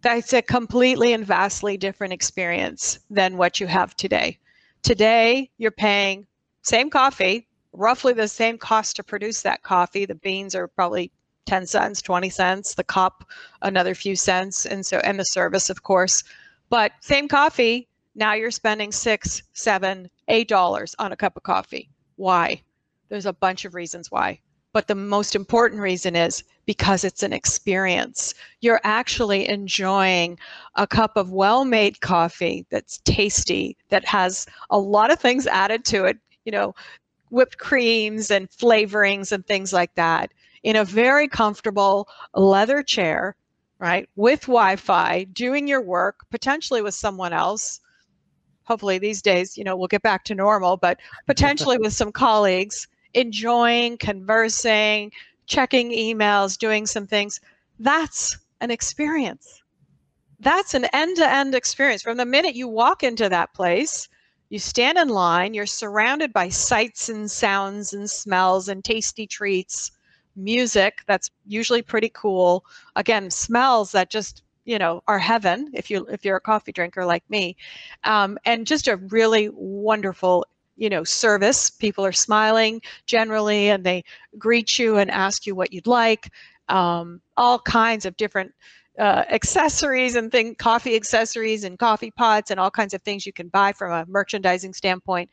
That's 0.00 0.32
a 0.32 0.40
completely 0.40 1.12
and 1.12 1.26
vastly 1.26 1.76
different 1.76 2.14
experience 2.14 3.00
than 3.10 3.36
what 3.36 3.60
you 3.60 3.66
have 3.66 3.94
today. 3.94 4.38
Today, 4.82 5.50
you're 5.58 5.70
paying 5.70 6.26
same 6.62 6.88
coffee, 6.88 7.46
roughly 7.74 8.14
the 8.14 8.28
same 8.28 8.56
cost 8.56 8.96
to 8.96 9.04
produce 9.04 9.42
that 9.42 9.62
coffee. 9.62 10.06
The 10.06 10.14
beans 10.14 10.54
are 10.54 10.68
probably 10.68 11.12
10 11.44 11.66
cents, 11.66 12.00
20 12.00 12.30
cents, 12.30 12.74
the 12.74 12.84
cup 12.84 13.28
another 13.60 13.94
few 13.94 14.16
cents 14.16 14.64
and 14.64 14.86
so 14.86 15.00
and 15.00 15.20
the 15.20 15.24
service 15.26 15.68
of 15.68 15.82
course. 15.82 16.24
But 16.70 16.92
same 17.00 17.28
coffee, 17.28 17.88
now 18.14 18.32
you're 18.32 18.50
spending 18.50 18.90
six, 18.90 19.42
seven, 19.52 20.08
eight 20.28 20.48
dollars 20.48 20.94
on 20.98 21.12
a 21.12 21.16
cup 21.16 21.36
of 21.36 21.42
coffee. 21.42 21.90
Why? 22.16 22.62
There's 23.10 23.26
a 23.26 23.34
bunch 23.34 23.66
of 23.66 23.74
reasons 23.74 24.10
why. 24.10 24.40
But 24.74 24.88
the 24.88 24.94
most 24.96 25.36
important 25.36 25.80
reason 25.80 26.16
is 26.16 26.42
because 26.66 27.04
it's 27.04 27.22
an 27.22 27.32
experience. 27.32 28.34
You're 28.60 28.80
actually 28.82 29.48
enjoying 29.48 30.36
a 30.74 30.86
cup 30.86 31.16
of 31.16 31.30
well 31.30 31.64
made 31.64 32.00
coffee 32.00 32.66
that's 32.70 32.98
tasty, 33.04 33.76
that 33.90 34.04
has 34.04 34.46
a 34.70 34.78
lot 34.78 35.12
of 35.12 35.20
things 35.20 35.46
added 35.46 35.84
to 35.86 36.04
it. 36.06 36.18
You 36.44 36.52
know, 36.52 36.74
whipped 37.30 37.58
creams 37.58 38.32
and 38.32 38.50
flavorings 38.50 39.30
and 39.30 39.46
things 39.46 39.72
like 39.72 39.94
that 39.94 40.32
in 40.64 40.74
a 40.76 40.84
very 40.84 41.28
comfortable 41.28 42.08
leather 42.34 42.82
chair, 42.82 43.36
right, 43.78 44.08
with 44.16 44.42
Wi 44.42 44.74
Fi, 44.74 45.24
doing 45.24 45.68
your 45.68 45.82
work, 45.82 46.26
potentially 46.30 46.82
with 46.82 46.94
someone 46.94 47.32
else. 47.32 47.80
Hopefully, 48.64 48.98
these 48.98 49.22
days, 49.22 49.56
you 49.56 49.62
know, 49.62 49.76
we'll 49.76 49.86
get 49.86 50.02
back 50.02 50.24
to 50.24 50.34
normal, 50.34 50.76
but 50.76 50.98
potentially 51.26 51.78
with 51.78 51.92
some 51.92 52.10
colleagues, 52.10 52.88
enjoying, 53.14 53.98
conversing, 53.98 55.12
checking 55.46 55.90
emails, 55.90 56.58
doing 56.58 56.86
some 56.86 57.06
things. 57.06 57.40
That's 57.78 58.38
an 58.60 58.70
experience. 58.70 59.62
That's 60.40 60.74
an 60.74 60.86
end 60.92 61.16
to 61.16 61.30
end 61.30 61.54
experience. 61.54 62.02
From 62.02 62.16
the 62.16 62.26
minute 62.26 62.54
you 62.54 62.68
walk 62.68 63.02
into 63.02 63.28
that 63.28 63.54
place, 63.54 64.08
you 64.50 64.58
stand 64.58 64.98
in 64.98 65.08
line, 65.08 65.54
you're 65.54 65.66
surrounded 65.66 66.32
by 66.32 66.48
sights 66.48 67.08
and 67.08 67.30
sounds 67.30 67.92
and 67.92 68.08
smells 68.10 68.68
and 68.68 68.84
tasty 68.84 69.26
treats, 69.26 69.90
music 70.36 70.98
that's 71.06 71.30
usually 71.46 71.82
pretty 71.82 72.10
cool. 72.10 72.64
Again, 72.96 73.30
smells 73.30 73.92
that 73.92 74.10
just 74.10 74.42
you 74.64 74.78
know 74.78 75.02
are 75.06 75.18
heaven 75.18 75.70
if 75.74 75.90
you 75.90 76.06
if 76.06 76.24
you're 76.24 76.36
a 76.36 76.40
coffee 76.40 76.72
drinker 76.72 77.04
like 77.04 77.28
me, 77.30 77.56
um, 78.04 78.38
and 78.44 78.66
just 78.66 78.88
a 78.88 78.96
really 78.96 79.50
wonderful 79.52 80.46
you 80.76 80.88
know 80.88 81.04
service. 81.04 81.70
People 81.70 82.04
are 82.04 82.12
smiling 82.12 82.80
generally, 83.06 83.68
and 83.68 83.84
they 83.84 84.04
greet 84.38 84.78
you 84.78 84.96
and 84.96 85.10
ask 85.10 85.46
you 85.46 85.54
what 85.54 85.72
you'd 85.72 85.86
like. 85.86 86.30
Um, 86.68 87.20
all 87.36 87.58
kinds 87.58 88.06
of 88.06 88.16
different 88.16 88.52
uh, 88.98 89.24
accessories 89.28 90.14
and 90.14 90.30
thing, 90.30 90.54
coffee 90.54 90.96
accessories 90.96 91.64
and 91.64 91.78
coffee 91.78 92.10
pots 92.10 92.50
and 92.50 92.60
all 92.60 92.70
kinds 92.70 92.94
of 92.94 93.02
things 93.02 93.26
you 93.26 93.32
can 93.32 93.48
buy 93.48 93.72
from 93.72 93.92
a 93.92 94.06
merchandising 94.08 94.72
standpoint. 94.72 95.30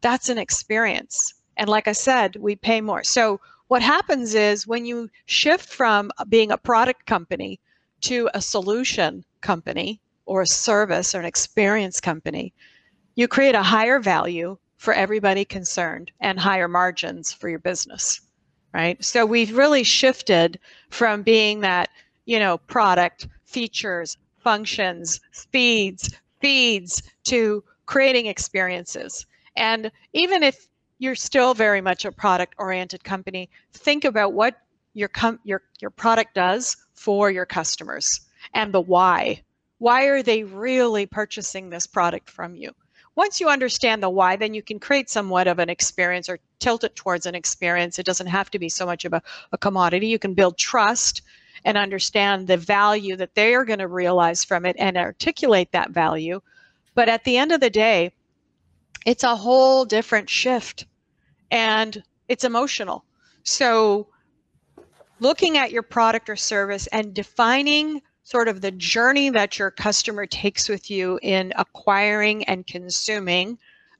That's 0.00 0.28
an 0.28 0.38
experience. 0.38 1.34
And 1.56 1.68
like 1.68 1.88
I 1.88 1.92
said, 1.92 2.36
we 2.36 2.54
pay 2.54 2.80
more. 2.80 3.02
So 3.02 3.40
what 3.68 3.82
happens 3.82 4.34
is 4.34 4.66
when 4.66 4.84
you 4.84 5.08
shift 5.26 5.68
from 5.68 6.10
being 6.28 6.50
a 6.50 6.58
product 6.58 7.06
company 7.06 7.60
to 8.02 8.30
a 8.34 8.40
solution 8.40 9.24
company 9.40 10.00
or 10.26 10.42
a 10.42 10.46
service 10.46 11.14
or 11.14 11.20
an 11.20 11.24
experience 11.24 12.00
company, 12.00 12.52
you 13.14 13.26
create 13.26 13.54
a 13.54 13.62
higher 13.62 13.98
value 13.98 14.56
for 14.78 14.94
everybody 14.94 15.44
concerned 15.44 16.10
and 16.20 16.38
higher 16.40 16.68
margins 16.68 17.32
for 17.32 17.48
your 17.48 17.58
business, 17.58 18.20
right? 18.72 19.02
So 19.04 19.26
we've 19.26 19.56
really 19.56 19.84
shifted 19.84 20.58
from 20.90 21.22
being 21.22 21.60
that 21.60 21.90
you 22.28 22.38
know, 22.38 22.58
product, 22.58 23.26
features, 23.46 24.18
functions, 24.38 25.18
speeds, 25.32 26.14
feeds 26.42 27.02
to 27.24 27.64
creating 27.86 28.26
experiences. 28.26 29.24
And 29.56 29.90
even 30.12 30.42
if 30.42 30.68
you're 30.98 31.14
still 31.14 31.54
very 31.54 31.80
much 31.80 32.04
a 32.04 32.12
product 32.12 32.54
oriented 32.58 33.02
company, 33.02 33.48
think 33.72 34.04
about 34.04 34.34
what 34.34 34.60
your 34.92 35.08
com- 35.08 35.40
your 35.42 35.62
your 35.80 35.90
product 35.90 36.34
does 36.34 36.76
for 36.92 37.30
your 37.30 37.46
customers 37.46 38.20
and 38.52 38.74
the 38.74 38.80
why. 38.80 39.42
Why 39.78 40.04
are 40.04 40.22
they 40.22 40.44
really 40.44 41.06
purchasing 41.06 41.70
this 41.70 41.86
product 41.86 42.28
from 42.28 42.56
you? 42.56 42.72
Once 43.18 43.40
you 43.40 43.48
understand 43.48 44.00
the 44.00 44.08
why, 44.08 44.36
then 44.36 44.54
you 44.54 44.62
can 44.62 44.78
create 44.78 45.10
somewhat 45.10 45.48
of 45.48 45.58
an 45.58 45.68
experience 45.68 46.28
or 46.28 46.38
tilt 46.60 46.84
it 46.84 46.94
towards 46.94 47.26
an 47.26 47.34
experience. 47.34 47.98
It 47.98 48.06
doesn't 48.06 48.28
have 48.28 48.48
to 48.52 48.60
be 48.60 48.68
so 48.68 48.86
much 48.86 49.04
of 49.04 49.12
a, 49.12 49.20
a 49.50 49.58
commodity. 49.58 50.06
You 50.06 50.20
can 50.20 50.34
build 50.34 50.56
trust 50.56 51.22
and 51.64 51.76
understand 51.76 52.46
the 52.46 52.56
value 52.56 53.16
that 53.16 53.34
they 53.34 53.56
are 53.56 53.64
going 53.64 53.80
to 53.80 53.88
realize 53.88 54.44
from 54.44 54.64
it 54.64 54.76
and 54.78 54.96
articulate 54.96 55.72
that 55.72 55.90
value. 55.90 56.40
But 56.94 57.08
at 57.08 57.24
the 57.24 57.38
end 57.38 57.50
of 57.50 57.58
the 57.58 57.70
day, 57.70 58.12
it's 59.04 59.24
a 59.24 59.34
whole 59.34 59.84
different 59.84 60.30
shift 60.30 60.86
and 61.50 62.00
it's 62.28 62.44
emotional. 62.44 63.04
So, 63.42 64.06
looking 65.18 65.58
at 65.58 65.72
your 65.72 65.82
product 65.82 66.30
or 66.30 66.36
service 66.36 66.86
and 66.86 67.14
defining 67.14 68.00
sort 68.28 68.48
of 68.48 68.60
the 68.60 68.70
journey 68.72 69.30
that 69.30 69.58
your 69.58 69.70
customer 69.70 70.26
takes 70.26 70.68
with 70.68 70.90
you 70.90 71.18
in 71.22 71.52
acquiring 71.56 72.44
and 72.44 72.66
consuming 72.66 73.58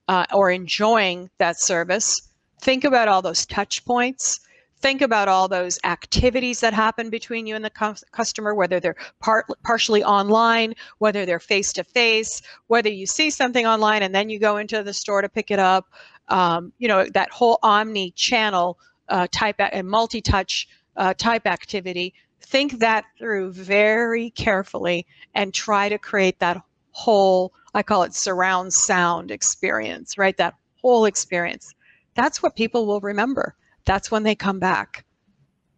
uh, 0.09 0.27
or 0.35 0.51
enjoying 0.51 1.31
that 1.39 1.59
service. 1.59 2.29
Think 2.61 2.85
about 2.85 3.09
all 3.09 3.23
those 3.23 3.47
touch 3.47 3.85
points 3.85 4.41
think 4.81 5.03
about 5.03 5.29
all 5.29 5.49
those 5.49 5.79
activities 5.85 6.61
that 6.61 6.73
happen 6.73 7.11
between 7.11 7.47
you 7.47 7.57
and 7.57 7.65
the 7.65 7.97
customer, 8.13 8.55
whether 8.55 8.79
they're 8.81 8.97
part, 9.21 9.47
partially 9.65 10.05
online, 10.05 10.75
whether 10.99 11.27
they're 11.27 11.41
face 11.41 11.73
to 11.73 11.85
face, 11.85 12.43
whether 12.69 12.89
you 12.89 13.07
see 13.07 13.31
something 13.31 13.67
online 13.67 14.03
and 14.03 14.15
then 14.15 14.31
you 14.31 14.39
go 14.39 14.57
into 14.57 14.83
the 14.83 14.93
store 14.93 15.23
to 15.23 15.29
pick 15.29 15.51
it 15.51 15.59
up. 15.59 15.87
Um, 16.29 16.73
you 16.79 16.89
know, 16.89 17.07
that 17.15 17.31
whole 17.31 17.59
omni 17.63 18.13
channel 18.13 18.79
uh, 19.09 19.27
type 19.31 19.57
and 19.59 19.89
multi 19.89 20.21
touch 20.21 20.69
uh, 20.97 21.15
type 21.15 21.47
activity. 21.47 22.15
Think 22.41 22.79
that 22.79 23.05
through 23.19 23.53
very 23.53 24.31
carefully 24.31 25.07
and 25.35 25.53
try 25.53 25.89
to 25.89 25.99
create 25.99 26.39
that 26.41 26.63
whole, 26.93 27.53
I 27.75 27.83
call 27.83 28.03
it 28.05 28.15
surround 28.15 28.73
sound 28.73 29.31
experience, 29.31 30.17
right? 30.17 30.37
That 30.37 30.55
whole 30.81 31.05
experience. 31.05 31.75
That's 32.15 32.43
what 32.43 32.57
people 32.57 32.87
will 32.87 33.01
remember 33.01 33.55
that's 33.89 34.11
when 34.11 34.23
they 34.23 34.35
come 34.35 34.59
back 34.59 35.05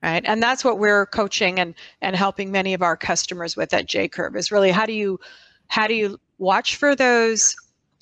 right 0.03 0.25
and 0.27 0.43
that's 0.43 0.65
what 0.65 0.81
we're 0.81 1.07
coaching 1.07 1.61
and 1.61 1.75
and 2.03 2.17
helping 2.17 2.51
many 2.51 2.75
of 2.75 2.83
our 2.83 2.97
customers 2.97 3.57
with 3.57 3.73
at 3.73 3.87
JCurve 3.87 4.37
is 4.37 4.51
really 4.51 4.73
how 4.73 4.85
do 4.85 4.93
you 4.93 5.21
how 5.69 5.87
do 5.87 5.95
you 5.95 6.19
watch 6.39 6.75
for 6.75 6.97
those 6.97 7.55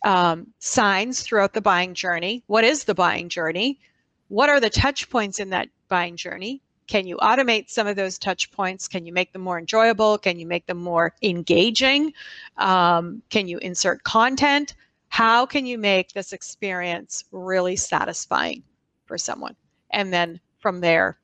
um, 0.04 0.46
signs 0.60 1.22
throughout 1.22 1.52
the 1.52 1.60
buying 1.60 1.92
journey. 1.92 2.44
What 2.46 2.64
is 2.64 2.84
the 2.84 2.94
buying 2.94 3.28
journey? 3.28 3.80
What 4.28 4.48
are 4.48 4.60
the 4.60 4.70
touch 4.70 5.10
points 5.10 5.40
in 5.40 5.50
that 5.50 5.68
buying 5.88 6.16
journey? 6.16 6.62
Can 6.88 7.06
you 7.06 7.16
automate 7.18 7.70
some 7.70 7.86
of 7.86 7.96
those 7.96 8.18
touch 8.18 8.50
points? 8.50 8.88
Can 8.88 9.06
you 9.06 9.12
make 9.12 9.32
them 9.32 9.42
more 9.42 9.58
enjoyable? 9.58 10.18
Can 10.18 10.38
you 10.38 10.46
make 10.46 10.66
them 10.66 10.78
more 10.78 11.14
engaging? 11.22 12.14
Um, 12.56 13.22
can 13.28 13.46
you 13.46 13.58
insert 13.58 14.02
content? 14.02 14.74
How 15.08 15.46
can 15.46 15.66
you 15.66 15.78
make 15.78 16.12
this 16.12 16.32
experience 16.32 17.24
really 17.30 17.76
satisfying 17.76 18.62
for 19.06 19.18
someone? 19.18 19.54
And 19.90 20.12
then 20.12 20.40
from 20.58 20.80
there, 20.80 21.18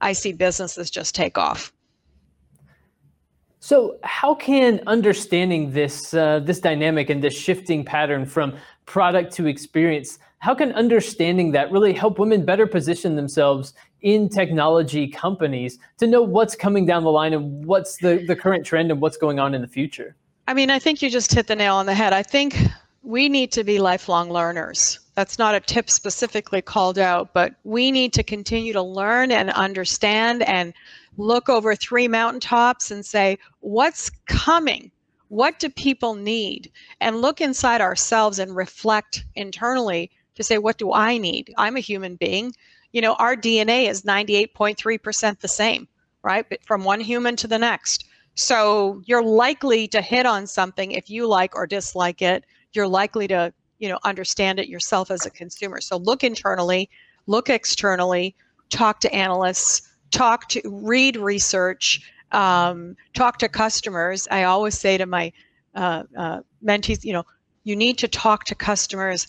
I 0.00 0.12
see 0.12 0.32
businesses 0.32 0.90
just 0.90 1.14
take 1.14 1.38
off. 1.38 1.72
So, 3.60 3.96
how 4.02 4.34
can 4.34 4.82
understanding 4.86 5.72
this 5.72 6.12
uh, 6.12 6.40
this 6.40 6.60
dynamic 6.60 7.08
and 7.08 7.24
this 7.24 7.34
shifting 7.34 7.82
pattern 7.82 8.26
from 8.26 8.58
product 8.84 9.32
to 9.36 9.46
experience, 9.46 10.18
how 10.44 10.54
can 10.54 10.72
understanding 10.72 11.52
that 11.52 11.72
really 11.72 11.94
help 11.94 12.18
women 12.18 12.44
better 12.44 12.66
position 12.66 13.16
themselves 13.16 13.72
in 14.02 14.28
technology 14.28 15.08
companies 15.08 15.78
to 15.96 16.06
know 16.06 16.20
what's 16.20 16.54
coming 16.54 16.84
down 16.84 17.02
the 17.02 17.10
line 17.10 17.32
and 17.32 17.64
what's 17.64 17.96
the, 17.96 18.22
the 18.26 18.36
current 18.36 18.66
trend 18.66 18.90
and 18.90 19.00
what's 19.00 19.16
going 19.16 19.38
on 19.38 19.54
in 19.54 19.62
the 19.62 19.66
future? 19.66 20.14
I 20.46 20.52
mean, 20.52 20.68
I 20.68 20.78
think 20.78 21.00
you 21.00 21.08
just 21.08 21.32
hit 21.32 21.46
the 21.46 21.56
nail 21.56 21.76
on 21.76 21.86
the 21.86 21.94
head. 21.94 22.12
I 22.12 22.22
think 22.22 22.58
we 23.02 23.30
need 23.30 23.52
to 23.52 23.64
be 23.64 23.78
lifelong 23.78 24.30
learners. 24.30 25.00
That's 25.14 25.38
not 25.38 25.54
a 25.54 25.60
tip 25.60 25.88
specifically 25.88 26.60
called 26.60 26.98
out, 26.98 27.32
but 27.32 27.54
we 27.64 27.90
need 27.90 28.12
to 28.12 28.22
continue 28.22 28.74
to 28.74 28.82
learn 28.82 29.32
and 29.32 29.48
understand 29.48 30.42
and 30.42 30.74
look 31.16 31.48
over 31.48 31.74
three 31.74 32.06
mountaintops 32.06 32.90
and 32.90 33.06
say, 33.06 33.38
what's 33.60 34.10
coming? 34.26 34.90
What 35.28 35.58
do 35.58 35.70
people 35.70 36.12
need? 36.12 36.70
And 37.00 37.22
look 37.22 37.40
inside 37.40 37.80
ourselves 37.80 38.38
and 38.38 38.54
reflect 38.54 39.24
internally 39.36 40.10
to 40.34 40.42
say, 40.42 40.58
what 40.58 40.78
do 40.78 40.92
I 40.92 41.18
need? 41.18 41.52
I'm 41.56 41.76
a 41.76 41.80
human 41.80 42.16
being. 42.16 42.54
You 42.92 43.00
know, 43.00 43.14
our 43.14 43.36
DNA 43.36 43.88
is 43.88 44.02
98.3% 44.02 45.40
the 45.40 45.48
same, 45.48 45.88
right? 46.22 46.48
But 46.48 46.64
from 46.64 46.84
one 46.84 47.00
human 47.00 47.36
to 47.36 47.48
the 47.48 47.58
next. 47.58 48.04
So 48.34 49.02
you're 49.06 49.22
likely 49.22 49.88
to 49.88 50.00
hit 50.00 50.26
on 50.26 50.46
something 50.46 50.92
if 50.92 51.08
you 51.08 51.26
like 51.26 51.54
or 51.54 51.66
dislike 51.66 52.22
it. 52.22 52.44
You're 52.72 52.88
likely 52.88 53.28
to, 53.28 53.52
you 53.78 53.88
know, 53.88 53.98
understand 54.04 54.58
it 54.58 54.68
yourself 54.68 55.10
as 55.10 55.26
a 55.26 55.30
consumer. 55.30 55.80
So 55.80 55.96
look 55.96 56.24
internally, 56.24 56.90
look 57.26 57.48
externally, 57.48 58.34
talk 58.70 59.00
to 59.00 59.14
analysts, 59.14 59.88
talk 60.10 60.48
to 60.48 60.60
read 60.64 61.16
research 61.16 62.00
um, 62.32 62.96
talk 63.14 63.38
to 63.38 63.48
customers 63.48 64.26
i 64.30 64.44
always 64.44 64.78
say 64.78 64.98
to 64.98 65.06
my 65.06 65.32
uh, 65.74 66.02
uh, 66.16 66.40
mentees 66.64 67.04
you 67.04 67.12
know 67.12 67.24
you 67.64 67.76
need 67.76 67.98
to 67.98 68.08
talk 68.08 68.44
to 68.44 68.54
customers 68.54 69.26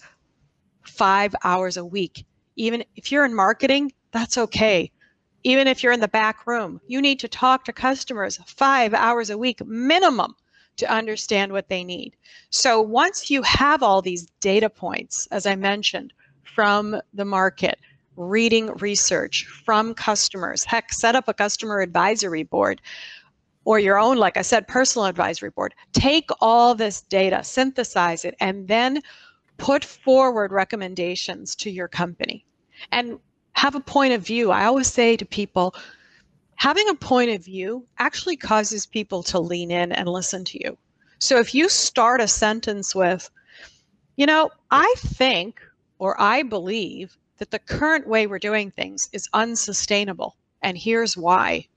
five 0.87 1.35
hours 1.43 1.77
a 1.77 1.85
week 1.85 2.25
even 2.55 2.83
if 2.95 3.11
you're 3.11 3.25
in 3.25 3.33
marketing 3.33 3.91
that's 4.11 4.37
okay 4.37 4.91
even 5.43 5.67
if 5.67 5.83
you're 5.83 5.93
in 5.93 5.99
the 5.99 6.07
back 6.07 6.47
room 6.47 6.79
you 6.87 7.01
need 7.01 7.19
to 7.19 7.27
talk 7.27 7.65
to 7.65 7.73
customers 7.73 8.39
five 8.45 8.93
hours 8.93 9.29
a 9.29 9.37
week 9.37 9.65
minimum 9.65 10.35
to 10.77 10.91
understand 10.91 11.51
what 11.51 11.69
they 11.69 11.83
need 11.83 12.15
so 12.49 12.81
once 12.81 13.29
you 13.29 13.41
have 13.41 13.81
all 13.81 14.01
these 14.01 14.27
data 14.39 14.69
points 14.69 15.27
as 15.31 15.45
i 15.45 15.55
mentioned 15.55 16.13
from 16.43 16.99
the 17.13 17.25
market 17.25 17.77
reading 18.17 18.67
research 18.77 19.45
from 19.45 19.93
customers. 19.93 20.63
Heck, 20.63 20.93
set 20.93 21.15
up 21.15 21.27
a 21.27 21.33
customer 21.33 21.81
advisory 21.81 22.43
board 22.43 22.81
or 23.65 23.79
your 23.79 23.97
own, 23.97 24.17
like 24.17 24.37
I 24.37 24.41
said, 24.41 24.67
personal 24.67 25.07
advisory 25.07 25.49
board. 25.49 25.73
Take 25.91 26.29
all 26.39 26.75
this 26.75 27.01
data, 27.01 27.43
synthesize 27.43 28.23
it, 28.23 28.35
and 28.39 28.67
then 28.67 29.01
put 29.57 29.83
forward 29.83 30.51
recommendations 30.51 31.55
to 31.55 31.69
your 31.69 31.87
company 31.87 32.45
and 32.91 33.19
have 33.53 33.75
a 33.75 33.79
point 33.79 34.13
of 34.13 34.25
view. 34.25 34.51
I 34.51 34.65
always 34.65 34.91
say 34.91 35.15
to 35.17 35.25
people, 35.25 35.75
having 36.55 36.87
a 36.89 36.95
point 36.95 37.31
of 37.31 37.43
view 37.43 37.85
actually 37.99 38.37
causes 38.37 38.85
people 38.85 39.23
to 39.23 39.39
lean 39.39 39.71
in 39.71 39.91
and 39.91 40.09
listen 40.09 40.43
to 40.45 40.63
you. 40.63 40.77
So 41.19 41.39
if 41.39 41.55
you 41.55 41.69
start 41.69 42.21
a 42.21 42.27
sentence 42.27 42.93
with, 42.93 43.29
you 44.17 44.25
know, 44.25 44.49
I 44.71 44.93
think 44.97 45.61
or 45.99 46.19
I 46.19 46.43
believe 46.43 47.17
that 47.37 47.51
the 47.51 47.59
current 47.59 48.07
way 48.07 48.27
we're 48.27 48.39
doing 48.39 48.71
things 48.71 49.09
is 49.13 49.29
unsustainable. 49.33 50.35
And 50.61 50.77
here's 50.77 51.17
why 51.17 51.67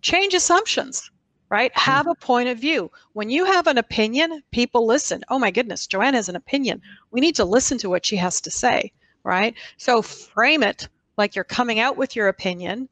change 0.00 0.34
assumptions, 0.34 1.10
right? 1.50 1.72
Mm-hmm. 1.72 1.90
Have 1.90 2.06
a 2.06 2.14
point 2.14 2.48
of 2.48 2.58
view. 2.58 2.90
When 3.12 3.30
you 3.30 3.44
have 3.44 3.66
an 3.66 3.78
opinion, 3.78 4.42
people 4.50 4.86
listen. 4.86 5.24
Oh 5.28 5.38
my 5.38 5.50
goodness, 5.50 5.86
Joanne 5.86 6.14
has 6.14 6.28
an 6.28 6.36
opinion. 6.36 6.82
We 7.10 7.20
need 7.20 7.34
to 7.36 7.44
listen 7.44 7.78
to 7.78 7.88
what 7.88 8.06
she 8.06 8.16
has 8.16 8.40
to 8.42 8.50
say, 8.50 8.92
right? 9.24 9.54
So 9.76 10.02
frame 10.02 10.62
it 10.62 10.88
like 11.16 11.34
you're 11.34 11.44
coming 11.44 11.80
out 11.80 11.96
with 11.96 12.14
your 12.14 12.28
opinion, 12.28 12.88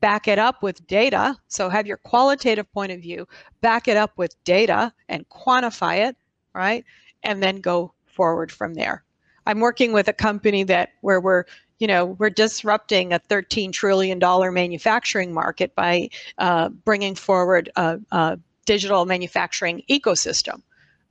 back 0.00 0.28
it 0.28 0.38
up 0.38 0.62
with 0.62 0.86
data. 0.86 1.36
So 1.48 1.68
have 1.68 1.86
your 1.86 1.96
qualitative 1.98 2.70
point 2.72 2.92
of 2.92 3.00
view, 3.00 3.26
back 3.60 3.88
it 3.88 3.96
up 3.96 4.16
with 4.16 4.42
data 4.44 4.92
and 5.08 5.28
quantify 5.28 6.08
it, 6.08 6.16
right? 6.54 6.84
And 7.22 7.42
then 7.42 7.60
go 7.60 7.92
forward 8.06 8.50
from 8.52 8.74
there. 8.74 9.04
I'm 9.46 9.60
working 9.60 9.92
with 9.92 10.08
a 10.08 10.12
company 10.12 10.62
that 10.64 10.90
where 11.00 11.20
we're 11.20 11.44
you 11.80 11.86
know 11.86 12.06
we're 12.06 12.30
disrupting 12.30 13.12
a 13.12 13.18
13 13.18 13.72
trillion 13.72 14.18
dollar 14.18 14.52
manufacturing 14.52 15.32
market 15.32 15.74
by 15.74 16.08
uh, 16.38 16.68
bringing 16.68 17.16
forward 17.16 17.70
a, 17.76 17.98
a 18.12 18.38
digital 18.66 19.04
manufacturing 19.04 19.82
ecosystem 19.90 20.62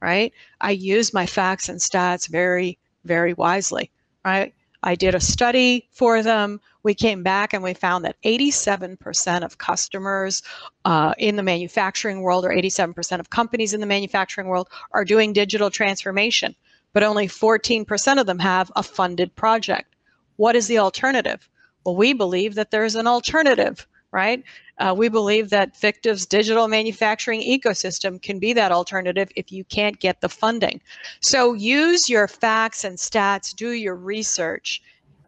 right? 0.02 0.32
I 0.62 0.72
use 0.72 1.14
my 1.14 1.26
facts 1.26 1.68
and 1.68 1.80
stats 1.80 2.30
very 2.30 2.78
very 3.04 3.34
wisely 3.34 3.92
right? 4.24 4.54
I 4.82 4.96
did 4.96 5.14
a 5.14 5.20
study 5.20 5.90
for 5.92 6.24
them. 6.24 6.62
We 6.84 6.94
came 6.94 7.22
back 7.22 7.54
and 7.54 7.62
we 7.62 7.74
found 7.74 8.06
that 8.06 8.16
87% 8.24 9.44
of 9.44 9.58
customers 9.58 10.42
uh, 10.86 11.14
in 11.18 11.36
the 11.36 11.44
manufacturing 11.44 12.22
world 12.22 12.46
or 12.46 12.50
87% 12.50 13.20
of 13.20 13.30
companies 13.30 13.74
in 13.74 13.82
the 13.82 13.86
manufacturing 13.86 14.48
world 14.48 14.70
are 14.92 15.04
doing 15.04 15.34
digital 15.34 15.70
transformation 15.70 16.56
but 16.94 17.04
only 17.04 17.28
14% 17.28 18.20
of 18.20 18.26
them 18.26 18.40
have 18.40 18.72
a 18.76 18.84
funded 18.84 19.36
project. 19.36 19.96
What 20.40 20.56
is 20.56 20.68
the 20.68 20.78
alternative? 20.78 21.50
Well, 21.84 21.98
we 21.98 22.14
believe 22.14 22.56
that 22.56 22.72
there's 22.72 22.96
an 22.96 23.08
alternative, 23.08 23.86
right? 24.12 24.42
Uh, 24.78 24.96
we 24.98 25.10
believe 25.10 25.50
that 25.50 25.76
Fictiv's 25.76 26.26
digital 26.26 26.70
manufacturing 26.70 27.42
ecosystem 27.42 28.22
can 28.22 28.40
be 28.40 28.54
that 28.54 28.72
alternative 28.72 29.30
if 29.36 29.52
you 29.52 29.66
can't 29.66 30.00
get 30.00 30.22
the 30.22 30.30
funding. 30.30 30.80
So 31.20 31.52
use 31.52 32.08
your 32.08 32.30
facts 32.30 32.86
and 32.86 32.98
stats, 32.98 33.54
do 33.54 33.72
your 33.72 33.96
research, 33.96 34.82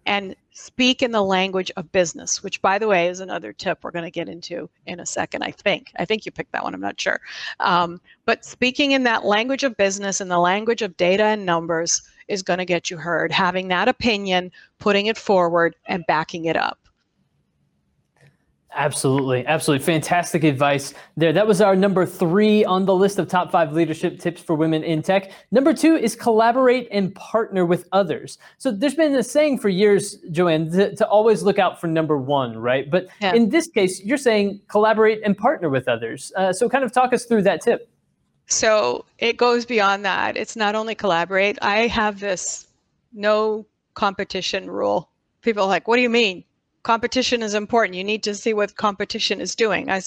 and 0.05 0.33
speak 0.53 1.01
in 1.01 1.11
the 1.11 1.21
language 1.21 1.71
of 1.75 1.91
business, 1.91 2.41
which, 2.41 2.61
by 2.61 2.79
the 2.79 2.87
way, 2.87 3.09
is 3.09 3.19
another 3.19 3.51
tip 3.51 3.79
we're 3.83 3.91
going 3.91 4.05
to 4.05 4.11
get 4.11 4.29
into 4.29 4.69
in 4.85 5.01
a 5.01 5.05
second, 5.05 5.43
I 5.43 5.51
think. 5.51 5.91
I 5.97 6.05
think 6.05 6.25
you 6.25 6.31
picked 6.31 6.53
that 6.53 6.63
one, 6.63 6.73
I'm 6.73 6.79
not 6.79 6.99
sure. 6.99 7.19
Um, 7.59 7.99
but 8.25 8.45
speaking 8.45 8.91
in 8.91 9.03
that 9.03 9.25
language 9.25 9.63
of 9.63 9.75
business 9.75 10.21
and 10.21 10.31
the 10.31 10.39
language 10.39 10.81
of 10.81 10.95
data 10.95 11.25
and 11.25 11.45
numbers 11.45 12.01
is 12.27 12.41
going 12.41 12.59
to 12.59 12.65
get 12.65 12.89
you 12.89 12.97
heard. 12.97 13.31
Having 13.31 13.69
that 13.69 13.87
opinion, 13.87 14.51
putting 14.79 15.05
it 15.05 15.17
forward, 15.17 15.75
and 15.85 16.03
backing 16.07 16.45
it 16.45 16.55
up. 16.55 16.77
Absolutely. 18.73 19.45
Absolutely. 19.45 19.83
Fantastic 19.83 20.45
advice 20.45 20.93
there. 21.17 21.33
That 21.33 21.45
was 21.45 21.59
our 21.59 21.75
number 21.75 22.05
three 22.05 22.63
on 22.63 22.85
the 22.85 22.95
list 22.95 23.19
of 23.19 23.27
top 23.27 23.51
five 23.51 23.73
leadership 23.73 24.17
tips 24.17 24.41
for 24.41 24.55
women 24.55 24.81
in 24.83 25.01
tech. 25.01 25.31
Number 25.51 25.73
two 25.73 25.95
is 25.97 26.15
collaborate 26.15 26.87
and 26.89 27.13
partner 27.15 27.65
with 27.65 27.89
others. 27.91 28.37
So 28.59 28.71
there's 28.71 28.95
been 28.95 29.13
a 29.15 29.23
saying 29.23 29.59
for 29.59 29.67
years, 29.67 30.17
Joanne, 30.31 30.71
to, 30.71 30.95
to 30.95 31.07
always 31.07 31.43
look 31.43 31.59
out 31.59 31.81
for 31.81 31.87
number 31.87 32.17
one, 32.17 32.57
right? 32.57 32.89
But 32.89 33.07
yeah. 33.19 33.33
in 33.33 33.49
this 33.49 33.67
case, 33.67 34.01
you're 34.05 34.17
saying 34.17 34.61
collaborate 34.69 35.19
and 35.25 35.37
partner 35.37 35.69
with 35.69 35.89
others. 35.89 36.31
Uh, 36.37 36.53
so 36.53 36.69
kind 36.69 36.85
of 36.85 36.93
talk 36.93 37.11
us 37.11 37.25
through 37.25 37.41
that 37.43 37.59
tip. 37.61 37.90
So 38.51 39.05
it 39.17 39.37
goes 39.37 39.65
beyond 39.65 40.05
that. 40.05 40.37
It's 40.37 40.55
not 40.55 40.75
only 40.75 40.95
collaborate. 40.95 41.57
I 41.61 41.87
have 41.87 42.19
this 42.19 42.67
no 43.13 43.65
competition 43.93 44.69
rule. 44.69 45.09
People 45.41 45.63
are 45.63 45.67
like, 45.67 45.87
what 45.87 45.95
do 45.95 46.01
you 46.01 46.09
mean? 46.09 46.43
competition 46.83 47.43
is 47.43 47.53
important. 47.53 47.95
You 47.95 48.03
need 48.03 48.23
to 48.23 48.35
see 48.35 48.53
what 48.53 48.75
competition 48.75 49.41
is 49.41 49.55
doing. 49.55 49.89
I, 49.89 50.01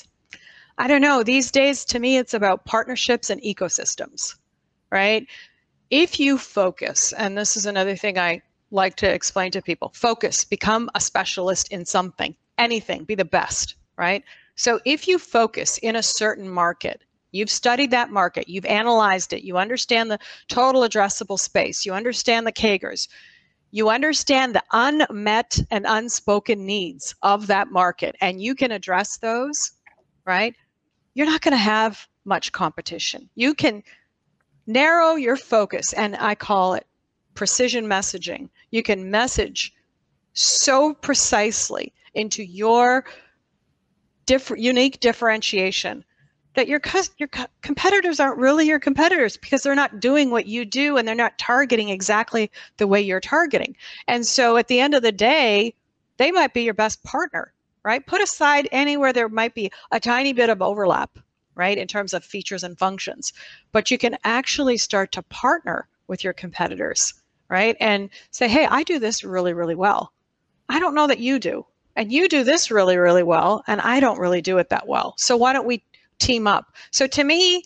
I 0.79 0.89
don't 0.89 1.03
know. 1.03 1.23
These 1.23 1.51
days, 1.51 1.85
to 1.87 1.99
me, 1.99 2.17
it's 2.17 2.35
about 2.35 2.65
partnerships 2.65 3.31
and 3.31 3.41
ecosystems, 3.43 4.35
right? 4.91 5.27
If 5.91 6.19
you 6.19 6.39
focus, 6.39 7.13
and 7.13 7.37
this 7.39 7.57
is 7.57 7.67
another 7.67 7.97
thing 7.97 8.19
I 8.19 8.43
like 8.71 8.97
to 8.97 9.13
explain 9.13 9.53
to 9.53 9.63
people 9.63 9.93
focus, 9.95 10.45
become 10.45 10.91
a 10.95 11.01
specialist 11.01 11.69
in 11.71 11.85
something, 11.85 12.35
anything, 12.59 13.05
be 13.05 13.15
the 13.15 13.25
best, 13.25 13.77
right? 13.97 14.25
So 14.57 14.81
if 14.85 15.07
you 15.07 15.19
focus 15.19 15.79
in 15.79 15.97
a 15.97 16.03
certain 16.03 16.49
market, 16.49 17.03
You've 17.35 17.51
studied 17.51 17.91
that 17.91 18.11
market, 18.13 18.49
you've 18.49 18.65
analyzed 18.65 19.33
it, 19.33 19.43
you 19.43 19.59
understand 19.59 20.09
the 20.09 20.21
total 20.47 20.83
addressable 20.83 21.39
space, 21.39 21.85
you 21.85 21.93
understand 21.93 22.47
the 22.47 22.53
CAGRs, 22.53 23.09
you 23.73 23.89
understand 23.89 24.55
the 24.55 24.63
unmet 24.71 25.59
and 25.73 25.85
unspoken 25.89 26.65
needs 26.65 27.13
of 27.23 27.49
that 27.49 27.73
market 27.73 28.15
and 28.21 28.41
you 28.41 28.55
can 28.55 28.71
address 28.71 29.19
those, 29.19 29.73
right? 30.25 30.55
You're 31.15 31.27
not 31.27 31.41
going 31.41 31.55
to 31.55 31.59
have 31.59 32.07
much 32.25 32.53
competition. 32.53 33.29
You 33.35 33.53
can 33.55 33.83
narrow 34.69 35.17
your 35.17 35.37
focus, 35.37 35.93
and 35.93 36.17
I 36.17 36.37
call 36.37 36.75
it 36.75 36.87
precision 37.35 37.87
messaging. 37.87 38.49
You 38.71 38.85
can 38.85 39.11
message 39.11 39.75
so 40.35 40.95
precisely 40.95 41.93
into 42.15 42.45
your 42.45 43.05
unique 44.57 45.01
differentiation 45.01 46.05
that 46.55 46.69
your 46.69 46.81
your 47.19 47.29
competitors 47.63 48.21
aren't 48.21 48.39
really 48.39 48.67
your 48.67 48.79
competitors 48.79 49.37
because 49.37 49.63
they're 49.63 49.75
not 49.75 50.01
doing 50.01 50.31
what 50.31 50.47
you 50.47 50.65
do 50.65 50.97
and 50.97 51.07
they're 51.07 51.15
not 51.15 51.39
targeting 51.39 51.89
exactly 51.89 52.51
the 52.77 52.87
way 52.87 53.01
you're 53.01 53.21
targeting. 53.21 53.77
And 54.09 54.27
so 54.27 54.57
at 54.57 54.69
the 54.69 54.81
end 54.81 54.95
of 54.95 55.03
the 55.03 55.13
day, 55.13 55.75
they 56.17 56.31
might 56.31 56.55
be 56.55 56.63
your 56.63 56.75
best 56.75 57.03
partner, 57.03 57.53
right? 57.83 58.07
Put 58.07 58.23
aside 58.23 58.69
anywhere 58.71 59.13
there 59.13 59.29
might 59.29 59.55
be 59.55 59.71
a 59.91 60.01
tiny 60.01 60.33
bit 60.33 60.49
of 60.49 60.63
overlap, 60.63 61.19
right, 61.55 61.77
in 61.77 61.89
terms 61.89 62.15
of 62.15 62.25
features 62.25 62.63
and 62.65 62.79
functions, 62.79 63.33
but 63.73 63.91
you 63.91 63.99
can 63.99 64.17
actually 64.25 64.77
start 64.77 65.13
to 65.13 65.23
partner 65.23 65.89
with 66.07 66.23
your 66.23 66.33
competitors, 66.33 67.15
right? 67.49 67.77
And 67.81 68.11
say, 68.31 68.49
"Hey, 68.49 68.67
I 68.67 68.85
do 68.85 68.99
this 68.99 69.25
really 69.25 69.53
really 69.55 69.75
well. 69.75 70.13
I 70.69 70.79
don't 70.79 70.95
know 70.95 71.09
that 71.09 71.19
you 71.19 71.39
do." 71.39 71.67
And 71.97 72.11
you 72.13 72.29
do 72.29 72.43
this 72.43 72.73
really, 72.73 72.97
really 72.97 73.23
well, 73.23 73.63
and 73.69 73.81
I 73.81 74.01
don't 74.01 74.19
really 74.19 74.43
do 74.43 74.59
it 74.59 74.69
that 74.71 74.89
well. 74.89 75.15
So 75.17 75.37
why 75.37 75.53
don't 75.53 75.67
we 75.67 75.85
team 76.25 76.47
up. 76.47 76.75
So 76.91 77.07
to 77.07 77.25
me, 77.25 77.63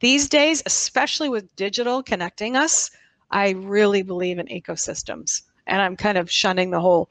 these 0.00 0.28
days, 0.28 0.62
especially 0.66 1.28
with 1.28 1.54
digital 1.56 2.02
connecting 2.02 2.56
us, 2.56 2.90
I 3.30 3.50
really 3.50 4.02
believe 4.02 4.38
in 4.38 4.46
ecosystems. 4.46 5.42
And 5.66 5.80
I'm 5.80 5.96
kind 5.96 6.18
of 6.18 6.30
shunning 6.30 6.70
the 6.70 6.80
whole, 6.80 7.08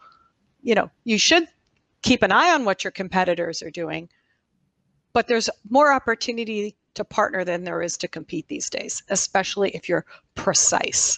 you 0.62 0.75
know, 0.75 0.91
you 1.06 1.17
should 1.17 1.47
keep 2.01 2.21
an 2.21 2.32
eye 2.32 2.54
on 2.54 2.65
what 2.65 2.84
your 2.84 2.91
competitors 2.91 3.62
are 3.62 3.71
doing, 3.71 4.10
but 5.13 5.27
there's 5.27 5.49
more 5.69 5.93
opportunity 5.93 6.75
to 6.95 7.06
partner 7.06 7.45
than 7.45 7.63
there 7.63 7.82
is 7.82 7.95
to 7.97 8.08
compete 8.08 8.47
these 8.49 8.69
days, 8.69 9.01
especially 9.10 9.69
if 9.69 9.88
you're 9.88 10.06
precise. 10.36 11.17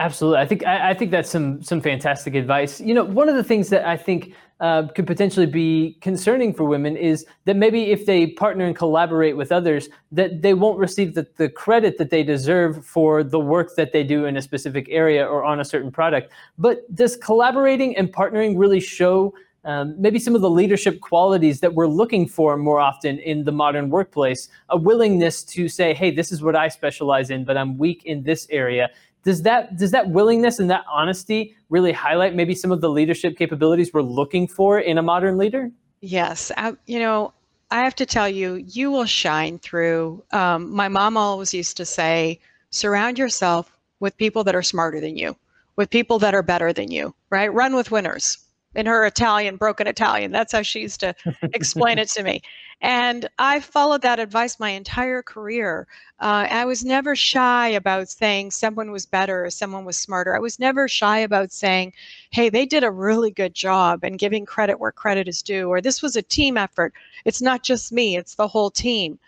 Absolutely, 0.00 0.40
I 0.40 0.46
think 0.46 0.66
I, 0.66 0.90
I, 0.90 0.94
think 0.94 1.10
that's 1.10 1.28
some 1.28 1.60
some 1.60 1.80
fantastic 1.80 2.36
advice. 2.36 2.80
You 2.80 2.94
know, 2.94 3.04
one 3.04 3.28
of 3.28 3.34
the 3.34 3.42
things 3.42 3.68
that 3.70 3.84
I 3.84 3.96
think 3.96 4.32
uh, 4.60 4.88
could 4.88 5.06
potentially 5.06 5.46
be 5.46 5.96
concerning 6.00 6.52
for 6.52 6.64
women 6.64 6.96
is 6.96 7.24
that 7.44 7.56
maybe 7.56 7.92
if 7.92 8.06
they 8.06 8.26
partner 8.26 8.64
and 8.64 8.74
collaborate 8.74 9.36
with 9.36 9.52
others, 9.52 9.88
that 10.10 10.42
they 10.42 10.54
won't 10.54 10.78
receive 10.78 11.14
the, 11.14 11.26
the 11.36 11.48
credit 11.48 11.96
that 11.98 12.10
they 12.10 12.22
deserve 12.22 12.84
for 12.84 13.22
the 13.22 13.38
work 13.38 13.76
that 13.76 13.92
they 13.92 14.02
do 14.02 14.24
in 14.24 14.36
a 14.36 14.42
specific 14.42 14.88
area 14.90 15.24
or 15.24 15.44
on 15.44 15.60
a 15.60 15.64
certain 15.64 15.92
product. 15.92 16.32
But 16.58 16.92
does 16.94 17.16
collaborating 17.16 17.96
and 17.96 18.12
partnering 18.12 18.58
really 18.58 18.80
show 18.80 19.32
um, 19.64 20.00
maybe 20.00 20.18
some 20.18 20.34
of 20.34 20.40
the 20.40 20.50
leadership 20.50 21.00
qualities 21.00 21.60
that 21.60 21.74
we're 21.74 21.88
looking 21.88 22.26
for 22.26 22.56
more 22.56 22.80
often 22.80 23.18
in 23.18 23.44
the 23.44 23.52
modern 23.52 23.90
workplace 23.90 24.48
a 24.68 24.76
willingness 24.76 25.42
to 25.42 25.68
say 25.68 25.92
hey 25.92 26.12
this 26.12 26.30
is 26.30 26.40
what 26.40 26.54
i 26.54 26.68
specialize 26.68 27.30
in 27.30 27.44
but 27.44 27.56
i'm 27.56 27.76
weak 27.76 28.02
in 28.04 28.22
this 28.22 28.46
area 28.50 28.88
does 29.24 29.42
that 29.42 29.76
does 29.76 29.90
that 29.90 30.08
willingness 30.10 30.58
and 30.58 30.70
that 30.70 30.84
honesty 30.90 31.54
really 31.70 31.92
highlight 31.92 32.34
maybe 32.34 32.54
some 32.54 32.72
of 32.72 32.80
the 32.80 32.90
leadership 32.90 33.36
capabilities 33.36 33.92
we're 33.92 34.02
looking 34.02 34.46
for 34.46 34.78
in 34.78 34.98
a 34.98 35.02
modern 35.02 35.36
leader? 35.36 35.70
Yes, 36.00 36.52
I, 36.56 36.74
you 36.86 36.98
know, 36.98 37.32
I 37.70 37.82
have 37.82 37.94
to 37.96 38.06
tell 38.06 38.28
you, 38.28 38.54
you 38.54 38.90
will 38.90 39.04
shine 39.04 39.58
through. 39.58 40.22
Um, 40.32 40.74
my 40.74 40.88
mom 40.88 41.16
always 41.16 41.52
used 41.52 41.76
to 41.78 41.84
say, 41.84 42.40
surround 42.70 43.18
yourself 43.18 43.76
with 44.00 44.16
people 44.16 44.44
that 44.44 44.54
are 44.54 44.62
smarter 44.62 45.00
than 45.00 45.16
you, 45.16 45.36
with 45.76 45.90
people 45.90 46.18
that 46.20 46.34
are 46.34 46.42
better 46.42 46.72
than 46.72 46.90
you, 46.90 47.14
right? 47.30 47.52
Run 47.52 47.74
with 47.74 47.90
winners 47.90 48.38
in 48.78 48.86
her 48.86 49.04
Italian, 49.04 49.56
broken 49.56 49.88
Italian. 49.88 50.30
That's 50.30 50.52
how 50.52 50.62
she 50.62 50.78
used 50.78 51.00
to 51.00 51.12
explain 51.52 51.98
it 51.98 52.08
to 52.10 52.22
me. 52.22 52.40
And 52.80 53.28
I 53.40 53.58
followed 53.58 54.02
that 54.02 54.20
advice 54.20 54.60
my 54.60 54.70
entire 54.70 55.20
career. 55.20 55.88
Uh, 56.20 56.46
I 56.48 56.64
was 56.64 56.84
never 56.84 57.16
shy 57.16 57.66
about 57.70 58.08
saying 58.08 58.52
someone 58.52 58.92
was 58.92 59.04
better 59.04 59.44
or 59.44 59.50
someone 59.50 59.84
was 59.84 59.96
smarter. 59.96 60.36
I 60.36 60.38
was 60.38 60.60
never 60.60 60.86
shy 60.86 61.18
about 61.18 61.50
saying, 61.50 61.92
hey, 62.30 62.48
they 62.48 62.64
did 62.64 62.84
a 62.84 62.90
really 62.92 63.32
good 63.32 63.52
job 63.52 64.04
and 64.04 64.16
giving 64.16 64.46
credit 64.46 64.78
where 64.78 64.92
credit 64.92 65.26
is 65.26 65.42
due, 65.42 65.68
or 65.68 65.80
this 65.80 66.02
was 66.02 66.14
a 66.14 66.22
team 66.22 66.56
effort. 66.56 66.94
It's 67.24 67.42
not 67.42 67.64
just 67.64 67.90
me, 67.90 68.16
it's 68.16 68.36
the 68.36 68.46
whole 68.46 68.70
team. 68.70 69.18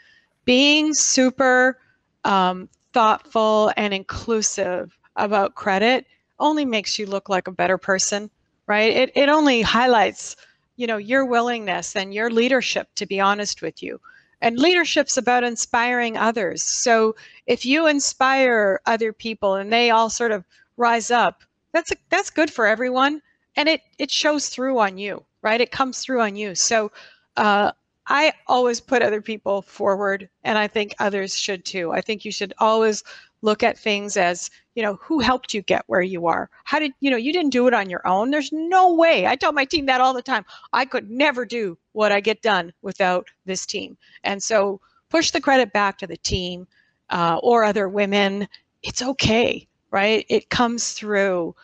Being 0.44 0.94
super 0.94 1.76
um, 2.22 2.68
thoughtful 2.92 3.72
and 3.76 3.92
inclusive 3.92 4.96
about 5.16 5.56
credit 5.56 6.06
only 6.38 6.64
makes 6.64 7.00
you 7.00 7.06
look 7.06 7.28
like 7.28 7.48
a 7.48 7.52
better 7.52 7.78
person 7.78 8.30
right? 8.70 8.92
It, 8.92 9.11
it 9.16 9.28
only 9.28 9.62
highlights, 9.62 10.37
you 10.76 10.87
know, 10.87 10.96
your 10.96 11.26
willingness 11.26 11.96
and 11.96 12.14
your 12.14 12.30
leadership, 12.30 12.87
to 12.94 13.04
be 13.04 13.18
honest 13.18 13.62
with 13.62 13.83
you. 13.83 14.00
And 14.40 14.61
leadership's 14.61 15.16
about 15.16 15.42
inspiring 15.42 16.16
others. 16.16 16.62
So 16.62 17.16
if 17.46 17.66
you 17.66 17.88
inspire 17.88 18.80
other 18.87 19.12
people 19.12 19.56
and 19.56 19.72
they 19.72 19.90
all 19.90 20.09
sort 20.09 20.30
of 20.30 20.44
rise 20.76 21.11
up, 21.11 21.42
that's 21.72 21.90
a, 21.90 21.96
that's 22.11 22.30
good 22.30 22.48
for 22.48 22.64
everyone, 22.64 23.20
and 23.56 23.68
it 23.68 23.80
it 23.98 24.11
shows 24.12 24.48
through 24.48 24.78
on 24.78 24.98
you, 24.98 25.24
right? 25.42 25.61
It 25.61 25.72
comes 25.72 25.98
through 25.98 26.20
on 26.20 26.37
you. 26.37 26.54
So 26.54 26.92
uh, 27.37 27.72
I 28.06 28.33
always 28.46 28.80
put 28.80 29.02
other 29.02 29.20
people 29.20 29.62
forward, 29.62 30.28
and 30.44 30.56
I 30.56 30.68
think 30.68 30.94
others 31.00 31.37
should 31.37 31.64
too. 31.64 31.90
I 31.90 32.02
think 32.02 32.24
you 32.24 32.30
should 32.30 32.54
always 32.59 33.02
look 33.42 33.62
at 33.62 33.79
things 33.79 34.16
as 34.16 34.50
you 34.74 34.83
know 34.83 34.98
who 35.03 35.20
helped 35.20 35.55
you 35.55 35.62
get 35.62 35.85
where 35.87 36.03
you 36.03 36.26
are? 36.26 36.50
How 36.64 36.79
did 36.79 36.92
you 37.00 37.11
know 37.11 37.16
you 37.16 37.33
didn't 37.33 37.50
do 37.50 37.66
it 37.66 37.74
on 37.74 37.90
your 37.90 38.07
own. 38.07 38.31
There's 38.31 38.53
no 38.53 38.94
way. 38.94 39.26
I 39.26 39.37
tell 39.37 39.53
my 39.53 39.64
team 39.64 39.87
that 39.87 40.00
all 40.00 40.14
the 40.14 40.22
time. 40.22 40.44
I 40.72 40.85
could 40.85 41.11
never 41.11 41.44
do 41.44 41.79
what 41.92 42.12
i 42.12 42.20
get 42.20 42.42
done 42.42 42.72
without 42.83 43.26
this 43.46 43.66
team. 43.66 43.96
And 44.24 44.42
so 44.42 44.81
push 45.09 45.31
the 45.31 45.40
credit 45.40 45.72
back 45.72 45.98
to 45.98 46.07
the 46.07 46.16
team 46.16 46.66
uh, 47.11 47.40
or 47.42 47.64
other 47.64 47.88
women. 47.88 48.48
It's 48.83 49.03
okay 49.03 49.66
right? 49.90 50.24
It 50.29 50.50
comes 50.50 50.92
through 50.92 51.55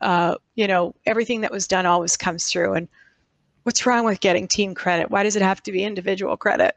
uh, 0.00 0.36
you 0.54 0.66
know 0.66 0.94
everything 1.06 1.40
that 1.40 1.50
was 1.50 1.66
done 1.66 1.86
always 1.86 2.16
comes 2.16 2.48
through. 2.48 2.74
And 2.74 2.88
what's 3.62 3.86
wrong 3.86 4.04
with 4.04 4.20
getting 4.20 4.46
team 4.46 4.74
credit? 4.74 5.10
Why 5.10 5.22
does 5.22 5.36
it 5.36 5.42
have 5.42 5.62
to 5.64 5.72
be 5.72 5.84
individual 5.84 6.36
credit 6.36 6.76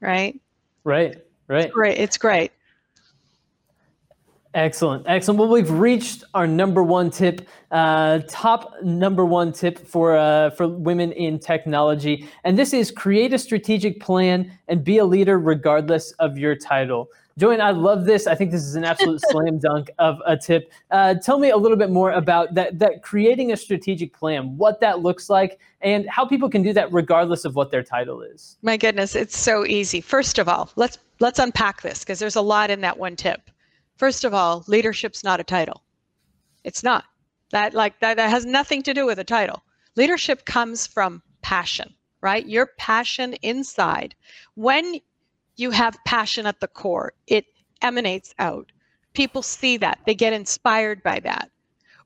right? 0.00 0.40
Right 0.84 1.16
right. 1.48 1.64
It's 1.64 1.74
great 1.74 1.98
it's 1.98 2.18
great 2.18 2.52
Excellent, 4.54 5.04
excellent. 5.06 5.38
Well, 5.38 5.48
we've 5.48 5.70
reached 5.70 6.24
our 6.34 6.44
number 6.44 6.82
one 6.82 7.10
tip, 7.10 7.48
uh, 7.70 8.18
top 8.28 8.74
number 8.82 9.24
one 9.24 9.52
tip 9.52 9.78
for 9.78 10.16
uh, 10.16 10.50
for 10.50 10.66
women 10.66 11.12
in 11.12 11.38
technology, 11.38 12.28
and 12.42 12.58
this 12.58 12.72
is 12.72 12.90
create 12.90 13.32
a 13.32 13.38
strategic 13.38 14.00
plan 14.00 14.50
and 14.66 14.82
be 14.82 14.98
a 14.98 15.04
leader 15.04 15.38
regardless 15.38 16.10
of 16.12 16.36
your 16.36 16.56
title. 16.56 17.10
Joanne, 17.38 17.60
I 17.60 17.70
love 17.70 18.06
this. 18.06 18.26
I 18.26 18.34
think 18.34 18.50
this 18.50 18.64
is 18.64 18.74
an 18.74 18.82
absolute 18.82 19.22
slam 19.30 19.58
dunk 19.58 19.88
of 20.00 20.20
a 20.26 20.36
tip. 20.36 20.72
Uh, 20.90 21.14
tell 21.14 21.38
me 21.38 21.50
a 21.50 21.56
little 21.56 21.76
bit 21.76 21.90
more 21.90 22.10
about 22.10 22.54
that. 22.54 22.76
That 22.80 23.02
creating 23.04 23.52
a 23.52 23.56
strategic 23.56 24.12
plan, 24.12 24.56
what 24.58 24.80
that 24.80 24.98
looks 24.98 25.30
like, 25.30 25.60
and 25.80 26.08
how 26.08 26.26
people 26.26 26.50
can 26.50 26.64
do 26.64 26.72
that 26.72 26.92
regardless 26.92 27.44
of 27.44 27.54
what 27.54 27.70
their 27.70 27.84
title 27.84 28.20
is. 28.20 28.58
My 28.62 28.76
goodness, 28.76 29.14
it's 29.14 29.38
so 29.38 29.64
easy. 29.64 30.00
First 30.00 30.40
of 30.40 30.48
all, 30.48 30.72
let's 30.74 30.98
let's 31.20 31.38
unpack 31.38 31.82
this 31.82 32.00
because 32.00 32.18
there's 32.18 32.36
a 32.36 32.42
lot 32.42 32.68
in 32.68 32.80
that 32.80 32.98
one 32.98 33.14
tip. 33.14 33.48
First 34.00 34.24
of 34.24 34.32
all, 34.32 34.64
leadership's 34.66 35.22
not 35.22 35.40
a 35.40 35.44
title. 35.44 35.84
It's 36.64 36.82
not. 36.82 37.04
That 37.50 37.74
like 37.74 38.00
that, 38.00 38.16
that 38.16 38.30
has 38.30 38.46
nothing 38.46 38.82
to 38.84 38.94
do 38.94 39.04
with 39.04 39.18
a 39.18 39.24
title. 39.24 39.62
Leadership 39.94 40.46
comes 40.46 40.86
from 40.86 41.22
passion, 41.42 41.92
right? 42.22 42.46
Your 42.46 42.70
passion 42.78 43.34
inside. 43.42 44.14
When 44.54 45.00
you 45.56 45.70
have 45.70 45.98
passion 46.06 46.46
at 46.46 46.60
the 46.60 46.68
core, 46.68 47.12
it 47.26 47.44
emanates 47.82 48.34
out. 48.38 48.72
People 49.12 49.42
see 49.42 49.76
that. 49.76 49.98
They 50.06 50.14
get 50.14 50.32
inspired 50.32 51.02
by 51.02 51.20
that. 51.20 51.50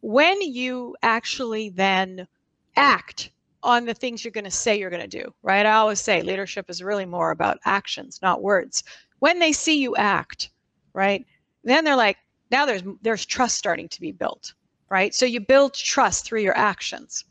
When 0.01 0.43
you 0.43 0.97
actually 1.05 1.69
then 1.69 2.27
act 2.75 3.31
on 3.63 3.85
the 3.85 3.95
things 3.95 4.25
you're 4.25 4.33
going 4.33 4.43
to 4.43 4.51
say 4.51 4.77
you're 4.77 4.91
going 4.91 5.09
to 5.09 5.23
do, 5.23 5.33
right? 5.45 5.65
I 5.65 5.75
always 5.75 6.01
say 6.01 6.23
leadership 6.23 6.69
is 6.69 6.83
really 6.83 7.07
more 7.07 7.31
about 7.31 7.61
actions, 7.65 8.19
not 8.21 8.43
words. 8.43 8.83
When 9.21 9.39
they 9.39 9.53
see 9.53 9.79
you 9.81 9.95
act, 9.95 10.51
right? 10.93 11.25
Then 11.65 11.85
they're 11.85 11.97
like 11.97 12.19
now 12.51 12.67
there's 12.67 12.83
there's 13.03 13.27
trust 13.27 13.57
starting 13.57 13.89
to 13.89 14.01
be 14.01 14.13
built 14.13 14.55
right? 14.91 15.15
So 15.15 15.27
you 15.27 15.41
build 15.41 15.75
trust 15.75 16.25
through 16.25 16.43
your 16.43 16.57
actions 16.57 17.25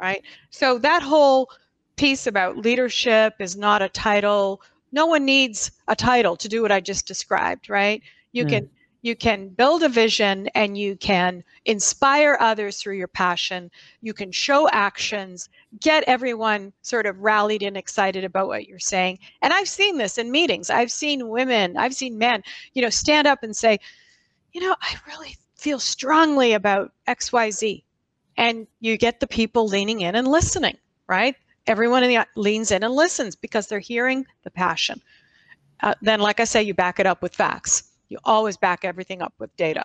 right? 0.00 0.22
So 0.50 0.78
that 0.78 1.02
whole 1.02 1.48
piece 1.96 2.26
about 2.26 2.58
leadership 2.58 3.34
is 3.40 3.56
not 3.56 3.80
a 3.80 3.88
title. 3.88 4.60
No 4.92 5.06
one 5.06 5.24
needs 5.24 5.70
a 5.88 5.96
title 5.96 6.36
to 6.36 6.48
do 6.48 6.60
what 6.60 6.72
i 6.72 6.80
just 6.80 7.06
described 7.06 7.70
right? 7.70 8.02
You 8.32 8.44
mm. 8.44 8.50
can 8.50 8.70
you 9.02 9.14
can 9.14 9.48
build 9.48 9.82
a 9.82 9.88
vision 9.88 10.48
and 10.48 10.76
you 10.76 10.96
can 10.96 11.44
inspire 11.64 12.36
others 12.40 12.78
through 12.78 12.96
your 12.96 13.08
passion. 13.08 13.70
You 14.00 14.12
can 14.14 14.32
show 14.32 14.68
actions 14.70 15.48
get 15.80 16.04
everyone 16.04 16.72
sort 16.82 17.06
of 17.06 17.18
rallied 17.20 17.62
and 17.62 17.76
excited 17.76 18.24
about 18.24 18.48
what 18.48 18.66
you're 18.66 18.78
saying. 18.78 19.18
And 19.42 19.52
i've 19.52 19.68
seen 19.68 19.98
this 19.98 20.18
in 20.18 20.30
meetings. 20.30 20.70
I've 20.70 20.92
seen 20.92 21.28
women 21.28 21.76
i've 21.76 21.94
seen 21.94 22.18
men 22.18 22.42
you 22.72 22.82
know 22.82 22.90
stand 22.90 23.26
up 23.26 23.42
and 23.42 23.54
say 23.54 23.78
you 24.52 24.60
know 24.60 24.74
i 24.80 24.94
really 25.06 25.36
feel 25.56 25.78
strongly 25.78 26.52
about 26.52 26.92
xyz 27.08 27.82
and 28.36 28.66
you 28.80 28.96
get 28.96 29.20
the 29.20 29.26
people 29.26 29.66
leaning 29.66 30.00
in 30.00 30.14
and 30.14 30.28
listening 30.28 30.76
right? 31.06 31.36
Everyone 31.66 32.02
in 32.04 32.10
the 32.10 32.26
leans 32.36 32.70
in 32.70 32.82
and 32.82 32.94
listens 32.94 33.34
because 33.36 33.66
they're 33.66 33.78
hearing 33.78 34.26
the 34.44 34.50
passion. 34.50 35.02
Uh, 35.82 35.94
then 36.00 36.20
like 36.20 36.40
I 36.40 36.44
say, 36.44 36.62
you 36.62 36.74
back 36.74 37.00
it 37.00 37.06
up 37.06 37.22
with 37.22 37.34
facts. 37.34 37.84
You 38.08 38.18
always 38.24 38.56
back 38.56 38.84
everything 38.84 39.22
up 39.22 39.34
with 39.38 39.54
data. 39.56 39.84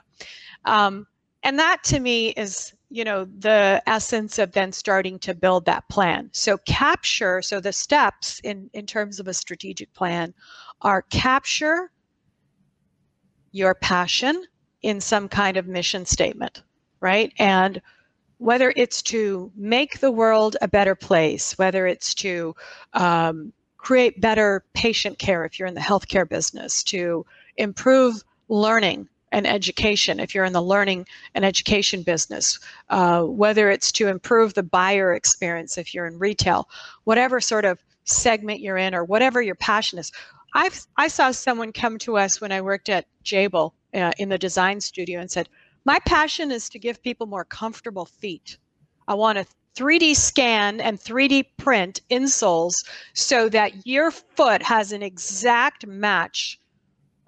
Um, 0.66 1.08
and 1.44 1.58
that 1.60 1.84
to 1.86 2.00
me 2.00 2.30
is 2.30 2.74
you 2.90 3.04
know 3.04 3.26
the 3.26 3.82
essence 3.88 4.38
of 4.38 4.52
then 4.52 4.72
starting 4.72 5.18
to 5.20 5.34
build 5.34 5.66
that 5.66 5.88
plan 5.90 6.30
so 6.34 6.58
capture 6.66 7.42
so 7.42 7.60
the 7.60 7.74
steps 7.74 8.40
in 8.44 8.70
in 8.74 8.86
terms 8.86 9.20
of 9.20 9.28
a 9.28 9.34
strategic 9.34 9.92
plan 9.94 10.34
are 10.82 11.04
capture 11.04 11.92
your 13.52 13.76
passion 13.76 14.44
in 14.82 15.00
some 15.00 15.28
kind 15.28 15.58
of 15.58 15.68
mission 15.68 16.06
statement 16.06 16.64
right 17.00 17.32
and 17.40 17.82
whether 18.38 18.74
it's 18.76 19.02
to 19.04 19.52
make 19.56 20.00
the 20.00 20.12
world 20.12 20.58
a 20.62 20.68
better 20.68 20.96
place 20.96 21.58
whether 21.58 21.88
it's 21.88 22.14
to 22.14 22.54
um, 22.94 23.54
create 23.78 24.20
better 24.22 24.64
patient 24.74 25.18
care 25.18 25.46
if 25.46 25.58
you're 25.58 25.68
in 25.68 25.74
the 25.74 25.82
healthcare 25.82 26.28
business 26.28 26.84
to 26.84 27.26
improve 27.58 28.24
learning 28.50 29.08
and 29.32 29.48
education 29.48 30.20
if 30.20 30.36
you're 30.36 30.46
in 30.46 30.54
the 30.54 30.62
learning 30.62 31.06
and 31.36 31.46
education 31.46 32.04
business, 32.04 32.60
uh, 32.90 33.24
whether 33.24 33.70
it's 33.70 33.92
to 33.94 34.08
improve 34.08 34.54
the 34.54 34.64
buyer 34.64 35.14
experience 35.14 35.78
if 35.78 35.94
you're 35.94 36.08
in 36.08 36.20
retail, 36.20 36.68
whatever 37.06 37.40
sort 37.40 37.66
of 37.66 37.80
segment 38.04 38.60
you're 38.60 38.78
in 38.78 38.94
or 38.94 39.04
whatever 39.04 39.42
your 39.42 39.56
passion 39.56 40.00
is. 40.00 40.12
I've, 40.54 40.86
I 40.98 41.08
saw 41.08 41.32
someone 41.32 41.72
come 41.72 41.98
to 42.00 42.18
us 42.18 42.42
when 42.42 42.52
I 42.52 42.62
worked 42.62 42.90
at 42.90 43.06
Jabil 43.24 43.72
uh, 43.94 44.12
in 44.18 44.30
the 44.30 44.38
design 44.38 44.82
studio 44.82 45.22
and 45.22 45.32
said, 45.32 45.48
My 45.86 46.00
passion 46.00 46.52
is 46.52 46.68
to 46.70 46.80
give 46.80 47.02
people 47.02 47.26
more 47.26 47.46
comfortable 47.46 48.06
feet. 48.06 48.58
I 49.08 49.14
want 49.14 49.38
to 49.38 49.46
3D 49.76 50.16
scan 50.16 50.82
and 50.82 51.00
3D 51.00 51.46
print 51.58 52.02
insoles 52.10 52.74
so 53.14 53.48
that 53.50 53.88
your 53.88 54.12
foot 54.12 54.62
has 54.62 54.92
an 54.92 55.02
exact 55.02 55.88
match, 55.88 56.60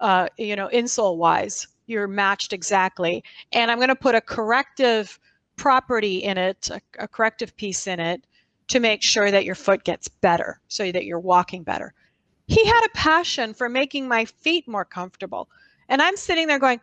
uh, 0.00 0.28
you 0.36 0.56
know, 0.56 0.68
insole 0.68 1.16
wise 1.16 1.66
you're 1.86 2.08
matched 2.08 2.52
exactly. 2.52 3.22
And 3.52 3.70
I'm 3.70 3.78
going 3.78 3.88
to 3.88 3.94
put 3.94 4.14
a 4.14 4.20
corrective 4.20 5.18
property 5.56 6.18
in 6.18 6.38
it, 6.38 6.70
a, 6.70 6.80
a, 6.98 7.08
corrective 7.08 7.56
piece 7.56 7.86
in 7.86 8.00
it 8.00 8.26
to 8.68 8.80
make 8.80 9.02
sure 9.02 9.30
that 9.30 9.44
your 9.44 9.54
foot 9.54 9.84
gets 9.84 10.08
better 10.08 10.60
so 10.68 10.90
that 10.90 11.04
you're 11.04 11.20
walking 11.20 11.62
better. 11.62 11.92
He 12.46 12.64
had 12.64 12.84
a 12.84 12.96
passion 12.96 13.54
for 13.54 13.68
making 13.68 14.08
my 14.08 14.24
feet 14.24 14.66
more 14.66 14.84
comfortable. 14.84 15.48
And 15.88 16.02
I'm 16.02 16.16
sitting 16.16 16.46
there 16.46 16.58
going, 16.58 16.80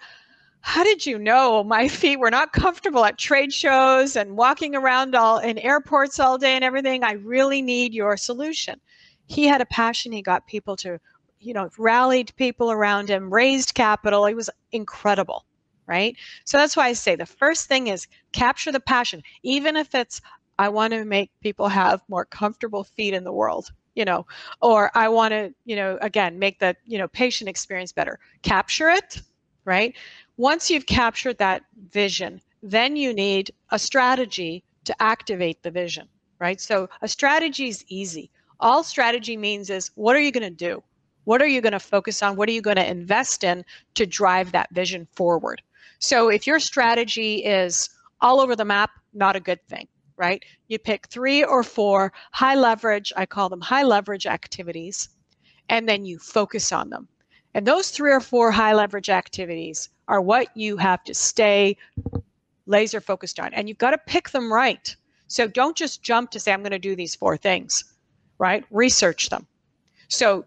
how 0.62 0.84
did 0.84 1.06
you 1.06 1.17
know 1.17 1.63
my 1.63 1.88
feet 1.89 2.19
were 2.19 2.32
not 2.32 2.54
comfortable 2.54 3.04
at 3.04 3.17
trade 3.17 3.52
shows 3.52 4.15
and 4.15 4.38
walking 4.38 4.76
around 4.76 5.15
all 5.15 5.39
in 5.39 5.58
airports 5.58 6.19
all 6.19 6.38
day 6.38 6.56
and 6.56 6.63
everything? 6.63 7.04
I 7.04 7.13
really 7.13 7.62
need 7.62 7.93
your 7.93 8.15
solution. 8.15 8.80
He 9.26 9.45
had 9.45 9.62
a 9.62 9.65
passion. 9.65 10.12
He 10.12 10.21
got 10.21 10.47
people 10.47 10.76
to 10.78 11.00
you 11.41 11.54
know, 11.54 11.69
rallied 11.77 12.34
people 12.36 12.71
around 12.71 13.10
him, 13.10 13.34
raised 13.34 13.73
capital. 13.73 14.25
He 14.25 14.36
was 14.36 14.49
incredible, 14.71 15.45
right? 15.88 16.15
So 16.45 16.58
that's 16.58 16.77
why 16.77 16.88
I 16.88 16.93
say 16.93 17.15
the 17.15 17.25
first 17.25 17.67
thing 17.67 17.88
is 17.88 18.08
capture 18.32 18.71
the 18.71 18.80
passion, 18.80 19.23
even 19.43 19.75
if 19.75 19.93
it's, 19.95 20.21
I 20.60 20.69
want 20.69 20.93
to 20.93 21.04
make 21.06 21.32
people 21.41 21.67
have 21.69 22.01
more 22.08 22.25
comfortable 22.25 22.84
feet 22.84 23.13
in 23.13 23.23
the 23.23 23.34
world, 23.34 23.71
you 23.95 24.06
know, 24.06 24.27
or 24.62 24.91
I 24.93 25.10
want 25.10 25.32
to, 25.32 25.54
you 25.65 25.75
know, 25.75 25.97
again, 26.01 26.38
make 26.38 26.60
the, 26.60 26.75
you 26.86 26.97
know, 26.97 27.08
patient 27.08 27.49
experience 27.49 27.91
better. 27.91 28.19
Capture 28.43 28.89
it, 28.89 29.21
right? 29.65 29.95
Once 30.38 30.69
you've 30.69 30.86
captured 30.86 31.38
that 31.39 31.63
vision, 31.89 32.41
then 32.62 32.95
you 32.95 33.13
need 33.13 33.51
a 33.71 33.80
strategy 33.80 34.63
to 34.84 35.01
activate 35.01 35.63
the 35.63 35.71
vision, 35.71 36.08
right? 36.39 36.62
So 36.62 36.89
a 37.01 37.08
strategy 37.08 37.67
is 37.67 37.84
easy. 37.88 38.30
All 38.60 38.84
strategy 38.84 39.36
means 39.36 39.69
is 39.71 39.89
what 39.95 40.15
are 40.15 40.21
you 40.21 40.32
going 40.32 40.43
to 40.43 40.49
do? 40.51 40.84
What 41.32 41.41
are 41.41 41.48
you 41.48 41.62
going 41.62 41.72
to 41.72 41.80
focus 41.80 42.22
on? 42.22 42.36
What 42.36 42.50
are 42.50 42.52
you 42.52 42.62
going 42.62 42.76
to 42.76 42.86
invest 42.86 43.46
in 43.46 43.63
to 43.96 44.06
drive 44.06 44.52
that 44.52 44.67
vision 44.74 45.08
forward? 45.13 45.62
So 46.00 46.28
if 46.28 46.46
your 46.46 46.60
strategy 46.60 47.36
is 47.36 47.89
all 48.20 48.41
over 48.41 48.54
the 48.54 48.65
map, 48.65 48.89
not 49.13 49.38
a 49.38 49.39
good 49.39 49.65
thing, 49.70 49.88
right? 50.17 50.44
You 50.67 50.78
pick 50.78 51.08
three 51.08 51.41
or 51.41 51.63
four 51.63 52.12
high 52.34 52.56
leverage, 52.56 53.13
I 53.15 53.26
call 53.26 53.48
them 53.48 53.62
high 53.62 53.84
leverage 53.84 54.28
activities, 54.28 55.08
and 55.70 55.88
then 55.88 56.04
you 56.04 56.20
focus 56.20 56.74
on 56.74 56.89
them. 56.89 57.08
And 57.54 57.65
those 57.65 57.91
three 57.91 58.12
or 58.12 58.20
four 58.20 58.52
high 58.52 58.74
leverage 58.74 59.10
activities 59.10 59.88
are 60.10 60.20
what 60.20 60.48
you 60.54 60.76
have 60.76 61.02
to 61.06 61.13
stay 61.13 61.78
laser 62.65 63.00
focused 63.00 63.39
on. 63.39 63.54
And 63.54 63.70
you've 63.70 63.78
got 63.78 63.91
to 63.91 63.98
pick 64.06 64.32
them 64.32 64.52
right. 64.52 64.94
So 65.28 65.48
don't 65.48 65.78
just 65.78 66.04
jump 66.04 66.30
to 66.32 66.41
say, 66.41 66.52
I'm 66.52 66.62
going 66.62 66.72
to 66.72 66.78
do 66.78 66.98
these 66.98 67.15
four 67.15 67.38
things, 67.38 67.86
right? 68.38 68.65
Research 68.70 69.30
them. 69.30 69.48
So 70.10 70.44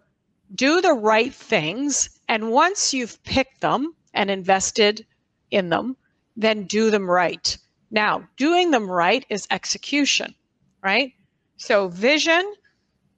do 0.53 0.81
the 0.81 0.93
right 0.93 1.33
things. 1.33 2.09
And 2.27 2.51
once 2.51 2.93
you've 2.93 3.21
picked 3.23 3.61
them 3.61 3.95
and 4.13 4.29
invested 4.29 5.05
in 5.51 5.69
them, 5.69 5.97
then 6.35 6.65
do 6.65 6.91
them 6.91 7.09
right. 7.09 7.57
Now, 7.91 8.27
doing 8.37 8.71
them 8.71 8.89
right 8.89 9.25
is 9.29 9.47
execution, 9.51 10.35
right? 10.83 11.13
So, 11.57 11.87
vision, 11.87 12.53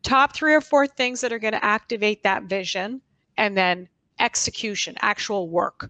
top 0.03 0.35
three 0.35 0.53
or 0.53 0.61
four 0.61 0.87
things 0.87 1.21
that 1.21 1.33
are 1.33 1.39
going 1.39 1.53
to 1.53 1.65
activate 1.65 2.23
that 2.23 2.43
vision, 2.43 3.01
and 3.37 3.57
then 3.57 3.89
execution, 4.19 4.95
actual 5.01 5.49
work, 5.49 5.89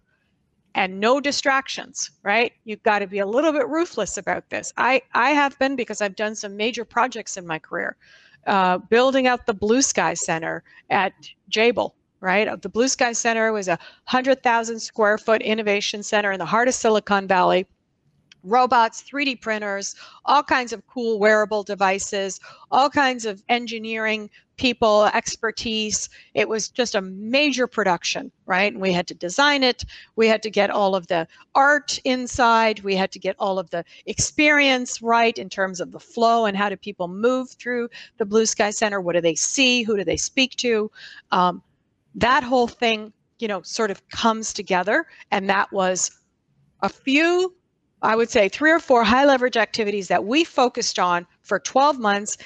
and 0.75 0.99
no 0.99 1.19
distractions, 1.19 2.11
right? 2.23 2.53
You've 2.63 2.83
got 2.83 2.99
to 2.99 3.07
be 3.07 3.19
a 3.19 3.25
little 3.25 3.51
bit 3.51 3.67
ruthless 3.67 4.17
about 4.17 4.49
this. 4.49 4.71
I, 4.77 5.01
I 5.13 5.31
have 5.31 5.57
been 5.59 5.75
because 5.75 6.01
I've 6.01 6.15
done 6.15 6.35
some 6.35 6.55
major 6.55 6.85
projects 6.85 7.35
in 7.35 7.45
my 7.45 7.59
career 7.59 7.97
uh, 8.47 8.77
building 8.77 9.27
out 9.27 9.45
the 9.45 9.53
Blue 9.53 9.81
Sky 9.81 10.13
Center 10.13 10.63
at 10.89 11.13
Jabil, 11.51 11.91
right? 12.21 12.61
The 12.61 12.69
Blue 12.69 12.87
Sky 12.87 13.11
Center 13.11 13.51
was 13.51 13.67
a 13.67 13.79
100,000 14.09 14.79
square 14.79 15.17
foot 15.17 15.41
innovation 15.41 16.01
center 16.01 16.31
in 16.31 16.39
the 16.39 16.45
heart 16.45 16.67
of 16.67 16.73
Silicon 16.73 17.27
Valley. 17.27 17.67
Robots, 18.43 19.03
3D 19.03 19.41
printers, 19.41 19.95
all 20.25 20.43
kinds 20.43 20.73
of 20.73 20.85
cool 20.87 21.19
wearable 21.19 21.63
devices, 21.63 22.39
all 22.71 22.89
kinds 22.89 23.25
of 23.25 23.43
engineering 23.49 24.29
people, 24.57 25.05
expertise. 25.13 26.09
It 26.33 26.49
was 26.49 26.69
just 26.69 26.95
a 26.95 27.01
major 27.01 27.67
production, 27.67 28.31
right? 28.45 28.71
And 28.71 28.81
we 28.81 28.91
had 28.91 29.07
to 29.07 29.13
design 29.13 29.63
it. 29.63 29.85
We 30.15 30.27
had 30.27 30.43
to 30.43 30.49
get 30.49 30.69
all 30.69 30.95
of 30.95 31.07
the 31.07 31.27
art 31.55 31.99
inside. 32.03 32.79
We 32.81 32.95
had 32.95 33.11
to 33.11 33.19
get 33.19 33.35
all 33.39 33.59
of 33.59 33.69
the 33.69 33.85
experience 34.05 35.01
right 35.01 35.37
in 35.37 35.49
terms 35.49 35.79
of 35.79 35.91
the 35.91 35.99
flow 35.99 36.45
and 36.45 36.57
how 36.57 36.69
do 36.69 36.75
people 36.75 37.07
move 37.07 37.51
through 37.51 37.89
the 38.17 38.25
Blue 38.25 38.45
Sky 38.45 38.71
Center? 38.71 38.99
What 38.99 39.13
do 39.13 39.21
they 39.21 39.35
see? 39.35 39.83
Who 39.83 39.95
do 39.95 40.03
they 40.03 40.17
speak 40.17 40.55
to? 40.57 40.91
Um, 41.31 41.61
that 42.15 42.43
whole 42.43 42.67
thing, 42.67 43.13
you 43.39 43.47
know, 43.47 43.61
sort 43.61 43.91
of 43.91 44.07
comes 44.09 44.53
together. 44.53 45.05
And 45.31 45.47
that 45.49 45.71
was 45.71 46.11
a 46.81 46.89
few 46.89 47.53
I 48.01 48.15
would 48.15 48.29
say 48.29 48.49
three 48.49 48.71
or 48.71 48.79
four 48.79 49.03
high 49.03 49.25
leverage 49.25 49.57
activities 49.57 50.07
that 50.09 50.25
we 50.25 50.43
focused 50.43 50.99
on 50.99 51.25
for 51.41 51.59
12 51.59 51.99
months 51.99 52.37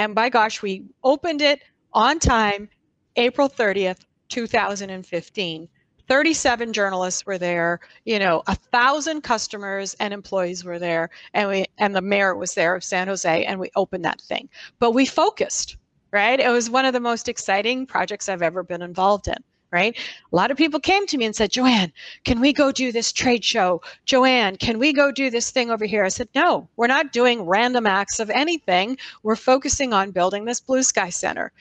and 0.00 0.14
by 0.14 0.30
gosh, 0.30 0.62
we 0.62 0.84
opened 1.04 1.42
it 1.42 1.60
on 1.92 2.18
time, 2.18 2.70
April 3.16 3.50
30th, 3.50 3.98
2015. 4.30 5.68
37 6.08 6.72
journalists 6.72 7.26
were 7.26 7.36
there, 7.36 7.80
you 8.06 8.18
know, 8.18 8.42
a 8.46 8.54
thousand 8.54 9.20
customers 9.20 9.94
and 10.00 10.14
employees 10.14 10.64
were 10.64 10.78
there, 10.78 11.10
and 11.34 11.48
we 11.50 11.66
and 11.78 11.94
the 11.94 12.00
mayor 12.00 12.34
was 12.34 12.54
there 12.54 12.74
of 12.74 12.82
San 12.82 13.08
Jose, 13.08 13.44
and 13.44 13.60
we 13.60 13.70
opened 13.76 14.04
that 14.06 14.22
thing. 14.22 14.48
But 14.78 14.92
we 14.92 15.04
focused, 15.04 15.76
right? 16.12 16.40
It 16.40 16.48
was 16.48 16.70
one 16.70 16.86
of 16.86 16.94
the 16.94 16.98
most 16.98 17.28
exciting 17.28 17.86
projects 17.86 18.28
I've 18.28 18.42
ever 18.42 18.62
been 18.62 18.82
involved 18.82 19.28
in 19.28 19.36
right? 19.72 19.96
A 20.32 20.36
lot 20.36 20.50
of 20.50 20.56
people 20.56 20.80
came 20.80 21.06
to 21.06 21.16
me 21.16 21.24
and 21.24 21.34
said, 21.34 21.50
Joanne, 21.50 21.92
can 22.24 22.40
we 22.40 22.52
go 22.52 22.72
do 22.72 22.92
this 22.92 23.12
trade 23.12 23.44
show? 23.44 23.82
Joanne, 24.04 24.56
can 24.56 24.78
we 24.78 24.92
go 24.92 25.12
do 25.12 25.30
this 25.30 25.50
thing 25.50 25.70
over 25.70 25.84
here? 25.84 26.04
I 26.04 26.08
said, 26.08 26.28
no, 26.34 26.68
we're 26.76 26.86
not 26.86 27.12
doing 27.12 27.42
random 27.42 27.86
acts 27.86 28.18
of 28.20 28.30
anything. 28.30 28.98
We're 29.22 29.36
focusing 29.36 29.92
on 29.92 30.10
building 30.10 30.44
this 30.44 30.60
Blue 30.60 30.82
Sky 30.82 31.10
Center. 31.10 31.52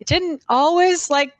It 0.00 0.06
didn't 0.06 0.42
always 0.48 1.10
like, 1.10 1.34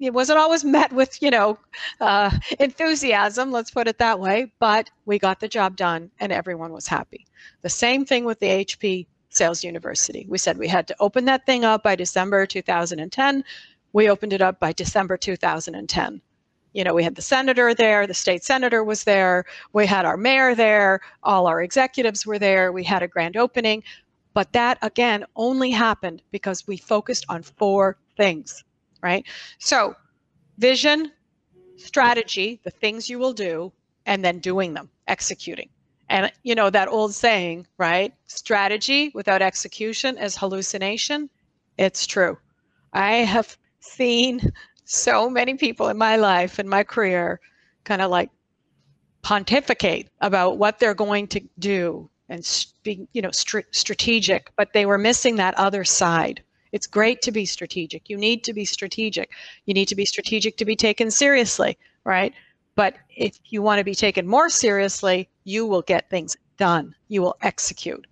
it 0.00 0.12
wasn't 0.12 0.38
always 0.38 0.64
met 0.64 0.92
with, 0.92 1.20
you 1.22 1.30
know, 1.30 1.58
uh, 2.00 2.30
enthusiasm, 2.60 3.50
let's 3.50 3.70
put 3.70 3.88
it 3.88 3.98
that 3.98 4.20
way, 4.20 4.52
but 4.60 4.90
we 5.06 5.18
got 5.18 5.40
the 5.40 5.48
job 5.48 5.76
done 5.76 6.10
and 6.20 6.32
everyone 6.32 6.72
was 6.72 6.86
happy. 6.86 7.26
The 7.62 7.68
same 7.68 8.04
thing 8.04 8.24
with 8.24 8.38
the 8.40 8.64
HP 8.64 9.06
Sales 9.30 9.62
University. 9.62 10.26
We 10.28 10.38
said 10.38 10.58
we 10.58 10.68
had 10.68 10.88
to 10.88 10.96
open 11.00 11.24
that 11.26 11.44
thing 11.46 11.64
up 11.64 11.82
by 11.82 11.96
December 11.96 12.46
2010 12.46 13.44
we 13.92 14.08
opened 14.08 14.32
it 14.32 14.42
up 14.42 14.60
by 14.60 14.72
December 14.72 15.16
2010. 15.16 16.20
You 16.74 16.84
know, 16.84 16.94
we 16.94 17.02
had 17.02 17.14
the 17.14 17.22
senator 17.22 17.74
there, 17.74 18.06
the 18.06 18.14
state 18.14 18.44
senator 18.44 18.84
was 18.84 19.04
there, 19.04 19.44
we 19.72 19.86
had 19.86 20.04
our 20.04 20.16
mayor 20.16 20.54
there, 20.54 21.00
all 21.22 21.46
our 21.46 21.62
executives 21.62 22.26
were 22.26 22.38
there, 22.38 22.72
we 22.72 22.84
had 22.84 23.02
a 23.02 23.08
grand 23.08 23.36
opening. 23.36 23.82
But 24.34 24.52
that, 24.52 24.78
again, 24.82 25.24
only 25.34 25.70
happened 25.70 26.22
because 26.30 26.66
we 26.66 26.76
focused 26.76 27.24
on 27.28 27.42
four 27.42 27.96
things, 28.16 28.62
right? 29.02 29.26
So, 29.58 29.96
vision, 30.58 31.10
strategy, 31.76 32.60
the 32.62 32.70
things 32.70 33.08
you 33.08 33.18
will 33.18 33.32
do, 33.32 33.72
and 34.06 34.24
then 34.24 34.38
doing 34.38 34.74
them, 34.74 34.90
executing. 35.08 35.70
And, 36.10 36.30
you 36.42 36.54
know, 36.54 36.70
that 36.70 36.88
old 36.88 37.14
saying, 37.14 37.66
right? 37.78 38.14
Strategy 38.26 39.10
without 39.14 39.42
execution 39.42 40.16
is 40.18 40.36
hallucination. 40.36 41.28
It's 41.76 42.06
true. 42.06 42.38
I 42.92 43.16
have 43.16 43.56
seen 43.88 44.52
so 44.84 45.28
many 45.28 45.54
people 45.54 45.88
in 45.88 45.98
my 45.98 46.16
life 46.16 46.58
and 46.58 46.68
my 46.68 46.82
career 46.82 47.40
kind 47.84 48.00
of 48.00 48.10
like 48.10 48.30
pontificate 49.22 50.08
about 50.20 50.58
what 50.58 50.78
they're 50.78 50.94
going 50.94 51.26
to 51.26 51.40
do 51.58 52.08
and 52.28 52.66
be 52.82 53.06
you 53.12 53.22
know 53.22 53.30
str- 53.30 53.70
strategic 53.70 54.50
but 54.56 54.72
they 54.72 54.86
were 54.86 54.98
missing 54.98 55.36
that 55.36 55.54
other 55.58 55.84
side. 55.84 56.42
It's 56.72 56.86
great 56.86 57.22
to 57.22 57.32
be 57.32 57.46
strategic. 57.46 58.08
You 58.10 58.16
need 58.18 58.44
to 58.44 58.52
be 58.52 58.64
strategic. 58.64 59.30
You 59.64 59.74
need 59.74 59.88
to 59.88 59.94
be 59.94 60.04
strategic 60.04 60.56
to 60.58 60.64
be 60.64 60.76
taken 60.76 61.10
seriously 61.10 61.76
right? 62.04 62.32
But 62.74 62.94
if 63.14 63.38
you 63.46 63.60
want 63.60 63.78
to 63.78 63.84
be 63.84 63.94
taken 63.94 64.26
more 64.26 64.48
seriously 64.48 65.28
you 65.44 65.66
will 65.66 65.82
get 65.82 66.08
things 66.08 66.36
done. 66.56 66.94
You 67.08 67.22
will 67.22 67.36
execute. 67.42 68.06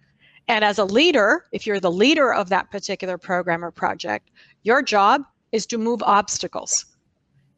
And 0.48 0.64
as 0.64 0.78
a 0.78 0.84
leader 0.84 1.46
if 1.52 1.66
you're 1.66 1.80
the 1.80 1.90
leader 1.90 2.34
of 2.34 2.50
that 2.50 2.70
particular 2.70 3.16
program 3.16 3.64
or 3.64 3.70
project 3.70 4.30
your 4.62 4.82
job 4.82 5.22
is 5.52 5.66
to 5.66 5.78
move 5.78 6.02
obstacles 6.02 6.86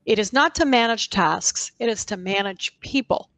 it 0.07 0.19
is 0.19 0.33
not 0.33 0.55
to 0.55 0.65
manage 0.65 1.11
tasks 1.11 1.73
it 1.79 1.89
is 1.89 2.05
to 2.05 2.17
manage 2.17 2.79
people 2.81 3.31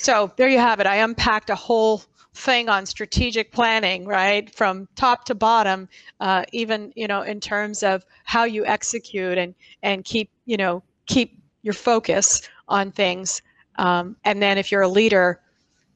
so 0.00 0.32
there 0.36 0.48
you 0.48 0.58
have 0.58 0.80
it. 0.80 0.86
I 0.86 0.96
unpacked 0.96 1.50
a 1.50 1.54
whole 1.54 2.02
thing 2.32 2.70
on 2.70 2.86
strategic 2.86 3.52
planning, 3.52 4.06
right, 4.06 4.52
from 4.54 4.88
top 4.96 5.26
to 5.26 5.34
bottom, 5.34 5.90
uh, 6.20 6.44
even 6.52 6.90
you 6.96 7.06
know 7.06 7.20
in 7.20 7.38
terms 7.38 7.82
of 7.82 8.06
how 8.24 8.44
you 8.44 8.64
execute 8.64 9.36
and 9.36 9.54
and 9.82 10.02
keep 10.02 10.30
you 10.46 10.56
know 10.56 10.82
keep 11.04 11.38
your 11.60 11.74
focus 11.74 12.48
on 12.66 12.92
things. 12.92 13.42
Um, 13.76 14.16
and 14.24 14.40
then 14.40 14.56
if 14.56 14.72
you're 14.72 14.80
a 14.80 14.88
leader, 14.88 15.42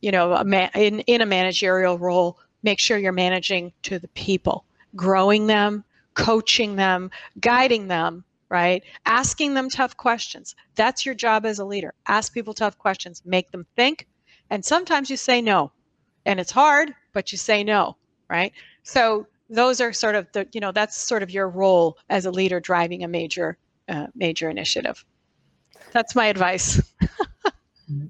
you 0.03 0.11
know, 0.11 0.45
man, 0.45 0.69
in 0.75 1.01
in 1.01 1.23
a 1.23 1.27
managerial 1.27 1.99
role, 1.99 2.39
make 2.63 2.81
sure 2.81 2.99
you're 2.99 3.11
managing 3.11 3.73
to 3.85 3.99
the 3.99 4.09
people, 4.09 4.67
growing 4.95 5.47
them, 5.47 5.83
coaching 6.15 6.77
them, 6.77 7.11
guiding 7.41 7.89
them 7.89 8.25
right? 8.55 8.85
Asking 9.05 9.55
them 9.55 9.69
tough 9.69 9.97
questions. 9.97 10.55
That's 10.77 11.05
your 11.05 11.17
job 11.17 11.45
as 11.45 11.59
a 11.59 11.65
leader. 11.65 11.93
Ask 12.07 12.33
people 12.33 12.55
tough 12.55 12.79
questions, 12.79 13.21
make 13.25 13.51
them 13.51 13.67
think. 13.75 14.07
And 14.49 14.65
sometimes 14.65 15.11
you 15.11 15.17
say 15.17 15.43
no. 15.43 15.73
And 16.25 16.39
it's 16.39 16.53
hard, 16.53 16.95
but 17.13 17.33
you 17.33 17.39
say 17.39 17.65
no, 17.65 17.97
right? 18.31 18.53
So 18.85 19.27
those 19.51 19.81
are 19.81 19.93
sort 19.93 20.15
of 20.15 20.31
the, 20.33 20.47
you 20.53 20.61
know, 20.61 20.71
that's 20.71 20.97
sort 20.97 21.25
of 21.25 21.33
your 21.33 21.49
role 21.49 21.99
as 22.09 22.27
a 22.27 22.31
leader 22.31 22.61
driving 22.61 23.03
a 23.03 23.09
major, 23.09 23.59
uh, 23.89 24.07
major 24.15 24.49
initiative. 24.49 25.05
That's 25.93 26.15
my 26.15 26.27
advice. 26.27 26.81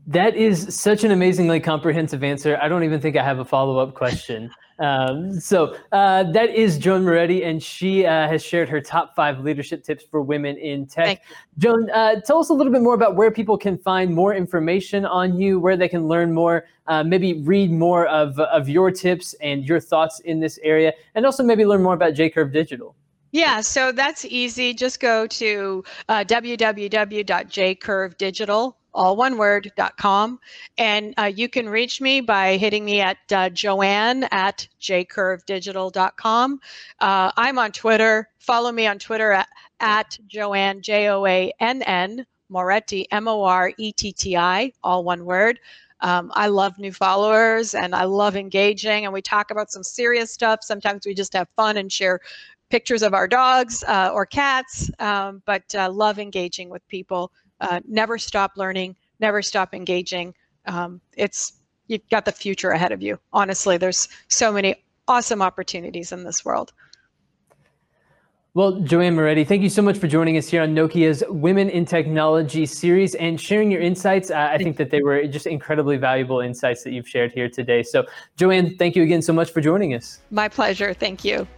That 0.06 0.36
is 0.36 0.74
such 0.74 1.04
an 1.04 1.12
amazingly 1.12 1.60
comprehensive 1.60 2.22
answer. 2.22 2.58
I 2.60 2.68
don't 2.68 2.84
even 2.84 3.00
think 3.00 3.16
I 3.16 3.24
have 3.24 3.38
a 3.38 3.44
follow 3.44 3.78
up 3.78 3.94
question. 3.94 4.50
Um, 4.78 5.40
so 5.40 5.76
uh, 5.92 6.24
that 6.32 6.50
is 6.50 6.76
Joanne 6.78 7.04
Moretti, 7.04 7.44
and 7.44 7.62
she 7.62 8.04
uh, 8.04 8.28
has 8.28 8.44
shared 8.44 8.68
her 8.68 8.80
top 8.80 9.14
five 9.14 9.38
leadership 9.40 9.84
tips 9.84 10.04
for 10.10 10.20
women 10.20 10.58
in 10.58 10.86
tech. 10.86 11.22
Joanne, 11.58 11.88
uh, 11.90 12.20
tell 12.20 12.38
us 12.38 12.48
a 12.48 12.52
little 12.52 12.72
bit 12.72 12.82
more 12.82 12.94
about 12.94 13.14
where 13.14 13.30
people 13.30 13.56
can 13.56 13.78
find 13.78 14.12
more 14.12 14.34
information 14.34 15.06
on 15.06 15.38
you, 15.38 15.60
where 15.60 15.76
they 15.76 15.88
can 15.88 16.08
learn 16.08 16.34
more, 16.34 16.64
uh, 16.88 17.04
maybe 17.04 17.40
read 17.42 17.70
more 17.70 18.08
of, 18.08 18.36
of 18.40 18.68
your 18.68 18.90
tips 18.90 19.34
and 19.40 19.64
your 19.64 19.78
thoughts 19.80 20.20
in 20.20 20.40
this 20.40 20.58
area, 20.62 20.92
and 21.14 21.24
also 21.24 21.42
maybe 21.42 21.64
learn 21.64 21.82
more 21.82 21.94
about 21.94 22.12
JCurve 22.14 22.52
Digital. 22.52 22.94
Yeah, 23.30 23.62
so 23.62 23.90
that's 23.90 24.24
easy. 24.24 24.74
Just 24.74 25.00
go 25.00 25.26
to 25.26 25.82
uh, 26.08 26.24
www.jcurvedigital 26.24 28.74
all 28.94 29.16
one 29.16 29.36
word, 29.36 29.70
com. 29.96 30.38
And 30.78 31.14
uh, 31.18 31.24
you 31.24 31.48
can 31.48 31.68
reach 31.68 32.00
me 32.00 32.20
by 32.20 32.56
hitting 32.56 32.84
me 32.84 33.00
at 33.00 33.18
uh, 33.32 33.50
joanne 33.50 34.24
at 34.30 34.66
jcurvedigital.com. 34.80 36.60
Uh, 37.00 37.32
I'm 37.36 37.58
on 37.58 37.72
Twitter. 37.72 38.28
Follow 38.38 38.72
me 38.72 38.86
on 38.86 38.98
Twitter 38.98 39.32
at, 39.32 39.48
at 39.80 40.18
Joanne, 40.26 40.80
J 40.80 41.08
O 41.08 41.26
A 41.26 41.52
N 41.60 41.82
N, 41.82 42.24
Moretti, 42.48 43.06
M 43.10 43.28
O 43.28 43.42
R 43.42 43.72
E 43.76 43.92
T 43.92 44.12
T 44.12 44.36
I, 44.36 44.72
all 44.82 45.04
one 45.04 45.24
word. 45.24 45.58
Um, 46.00 46.30
I 46.34 46.48
love 46.48 46.78
new 46.78 46.92
followers 46.92 47.74
and 47.74 47.94
I 47.94 48.04
love 48.04 48.36
engaging, 48.36 49.04
and 49.04 49.12
we 49.12 49.22
talk 49.22 49.50
about 49.50 49.70
some 49.70 49.82
serious 49.82 50.30
stuff. 50.30 50.60
Sometimes 50.62 51.06
we 51.06 51.14
just 51.14 51.32
have 51.32 51.48
fun 51.56 51.78
and 51.78 51.90
share 51.90 52.20
pictures 52.70 53.02
of 53.02 53.14
our 53.14 53.28
dogs 53.28 53.84
uh, 53.84 54.10
or 54.12 54.26
cats, 54.26 54.90
um, 54.98 55.42
but 55.46 55.62
uh, 55.74 55.90
love 55.90 56.18
engaging 56.18 56.68
with 56.68 56.86
people 56.88 57.30
uh, 57.60 57.80
never 57.86 58.18
stop 58.18 58.52
learning, 58.56 58.96
never 59.20 59.42
stop 59.42 59.74
engaging. 59.74 60.34
Um, 60.66 61.00
it's 61.16 61.54
you've 61.88 62.08
got 62.10 62.24
the 62.24 62.32
future 62.32 62.70
ahead 62.70 62.92
of 62.92 63.02
you. 63.02 63.18
Honestly, 63.32 63.76
there's 63.76 64.08
so 64.28 64.52
many 64.52 64.76
awesome 65.08 65.42
opportunities 65.42 66.12
in 66.12 66.24
this 66.24 66.44
world. 66.44 66.72
Well, 68.54 68.78
Joanne 68.82 69.16
Moretti, 69.16 69.42
thank 69.42 69.62
you 69.62 69.68
so 69.68 69.82
much 69.82 69.98
for 69.98 70.06
joining 70.06 70.36
us 70.36 70.46
here 70.46 70.62
on 70.62 70.76
Nokia's 70.76 71.24
Women 71.28 71.68
in 71.68 71.84
Technology 71.84 72.66
series 72.66 73.16
and 73.16 73.40
sharing 73.40 73.68
your 73.68 73.80
insights. 73.80 74.30
Uh, 74.30 74.48
I 74.52 74.58
think 74.58 74.76
that 74.76 74.90
they 74.90 75.02
were 75.02 75.26
just 75.26 75.48
incredibly 75.48 75.96
valuable 75.96 76.38
insights 76.38 76.84
that 76.84 76.92
you've 76.92 77.08
shared 77.08 77.32
here 77.32 77.48
today. 77.48 77.82
So, 77.82 78.06
Joanne, 78.36 78.76
thank 78.76 78.94
you 78.94 79.02
again 79.02 79.22
so 79.22 79.32
much 79.32 79.50
for 79.50 79.60
joining 79.60 79.92
us. 79.92 80.20
My 80.30 80.48
pleasure. 80.48 80.94
Thank 80.94 81.24
you. 81.24 81.48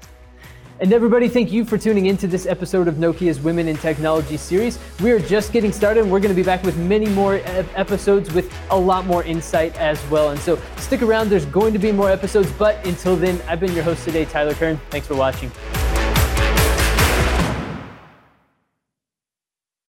And 0.79 0.93
everybody, 0.93 1.27
thank 1.27 1.53
you 1.53 1.65
for 1.65 1.79
tuning 1.79 2.05
into 2.05 2.27
this 2.27 2.45
episode 2.45 2.87
of 2.87 2.97
Nokia's 2.97 3.41
Women 3.41 3.67
in 3.67 3.79
Technology 3.79 4.37
series. 4.37 4.79
We 5.01 5.11
are 5.11 5.19
just 5.19 5.51
getting 5.51 5.73
started. 5.73 6.03
And 6.03 6.13
we're 6.13 6.21
going 6.21 6.35
to 6.35 6.37
be 6.37 6.43
back 6.43 6.63
with 6.65 6.77
many 6.77 7.07
more 7.07 7.41
episodes 7.75 8.31
with 8.35 8.53
a 8.69 8.79
lot 8.79 9.07
more 9.07 9.25
insight 9.25 9.75
as 9.79 9.99
well. 10.11 10.33
And 10.33 10.41
so 10.41 10.61
stick 10.77 11.01
around. 11.01 11.31
There's 11.31 11.47
going 11.47 11.73
to 11.73 11.79
be 11.79 11.93
more 11.93 12.11
episodes. 12.11 12.53
But 12.53 12.87
until 12.87 13.17
then, 13.17 13.41
I've 13.49 13.59
been 13.59 13.73
your 13.73 13.85
host 13.85 14.05
today, 14.05 14.27
Tyler 14.27 14.53
Kern. 14.53 14.79
Thanks 14.91 15.07
for 15.07 15.15
watching. 15.15 15.51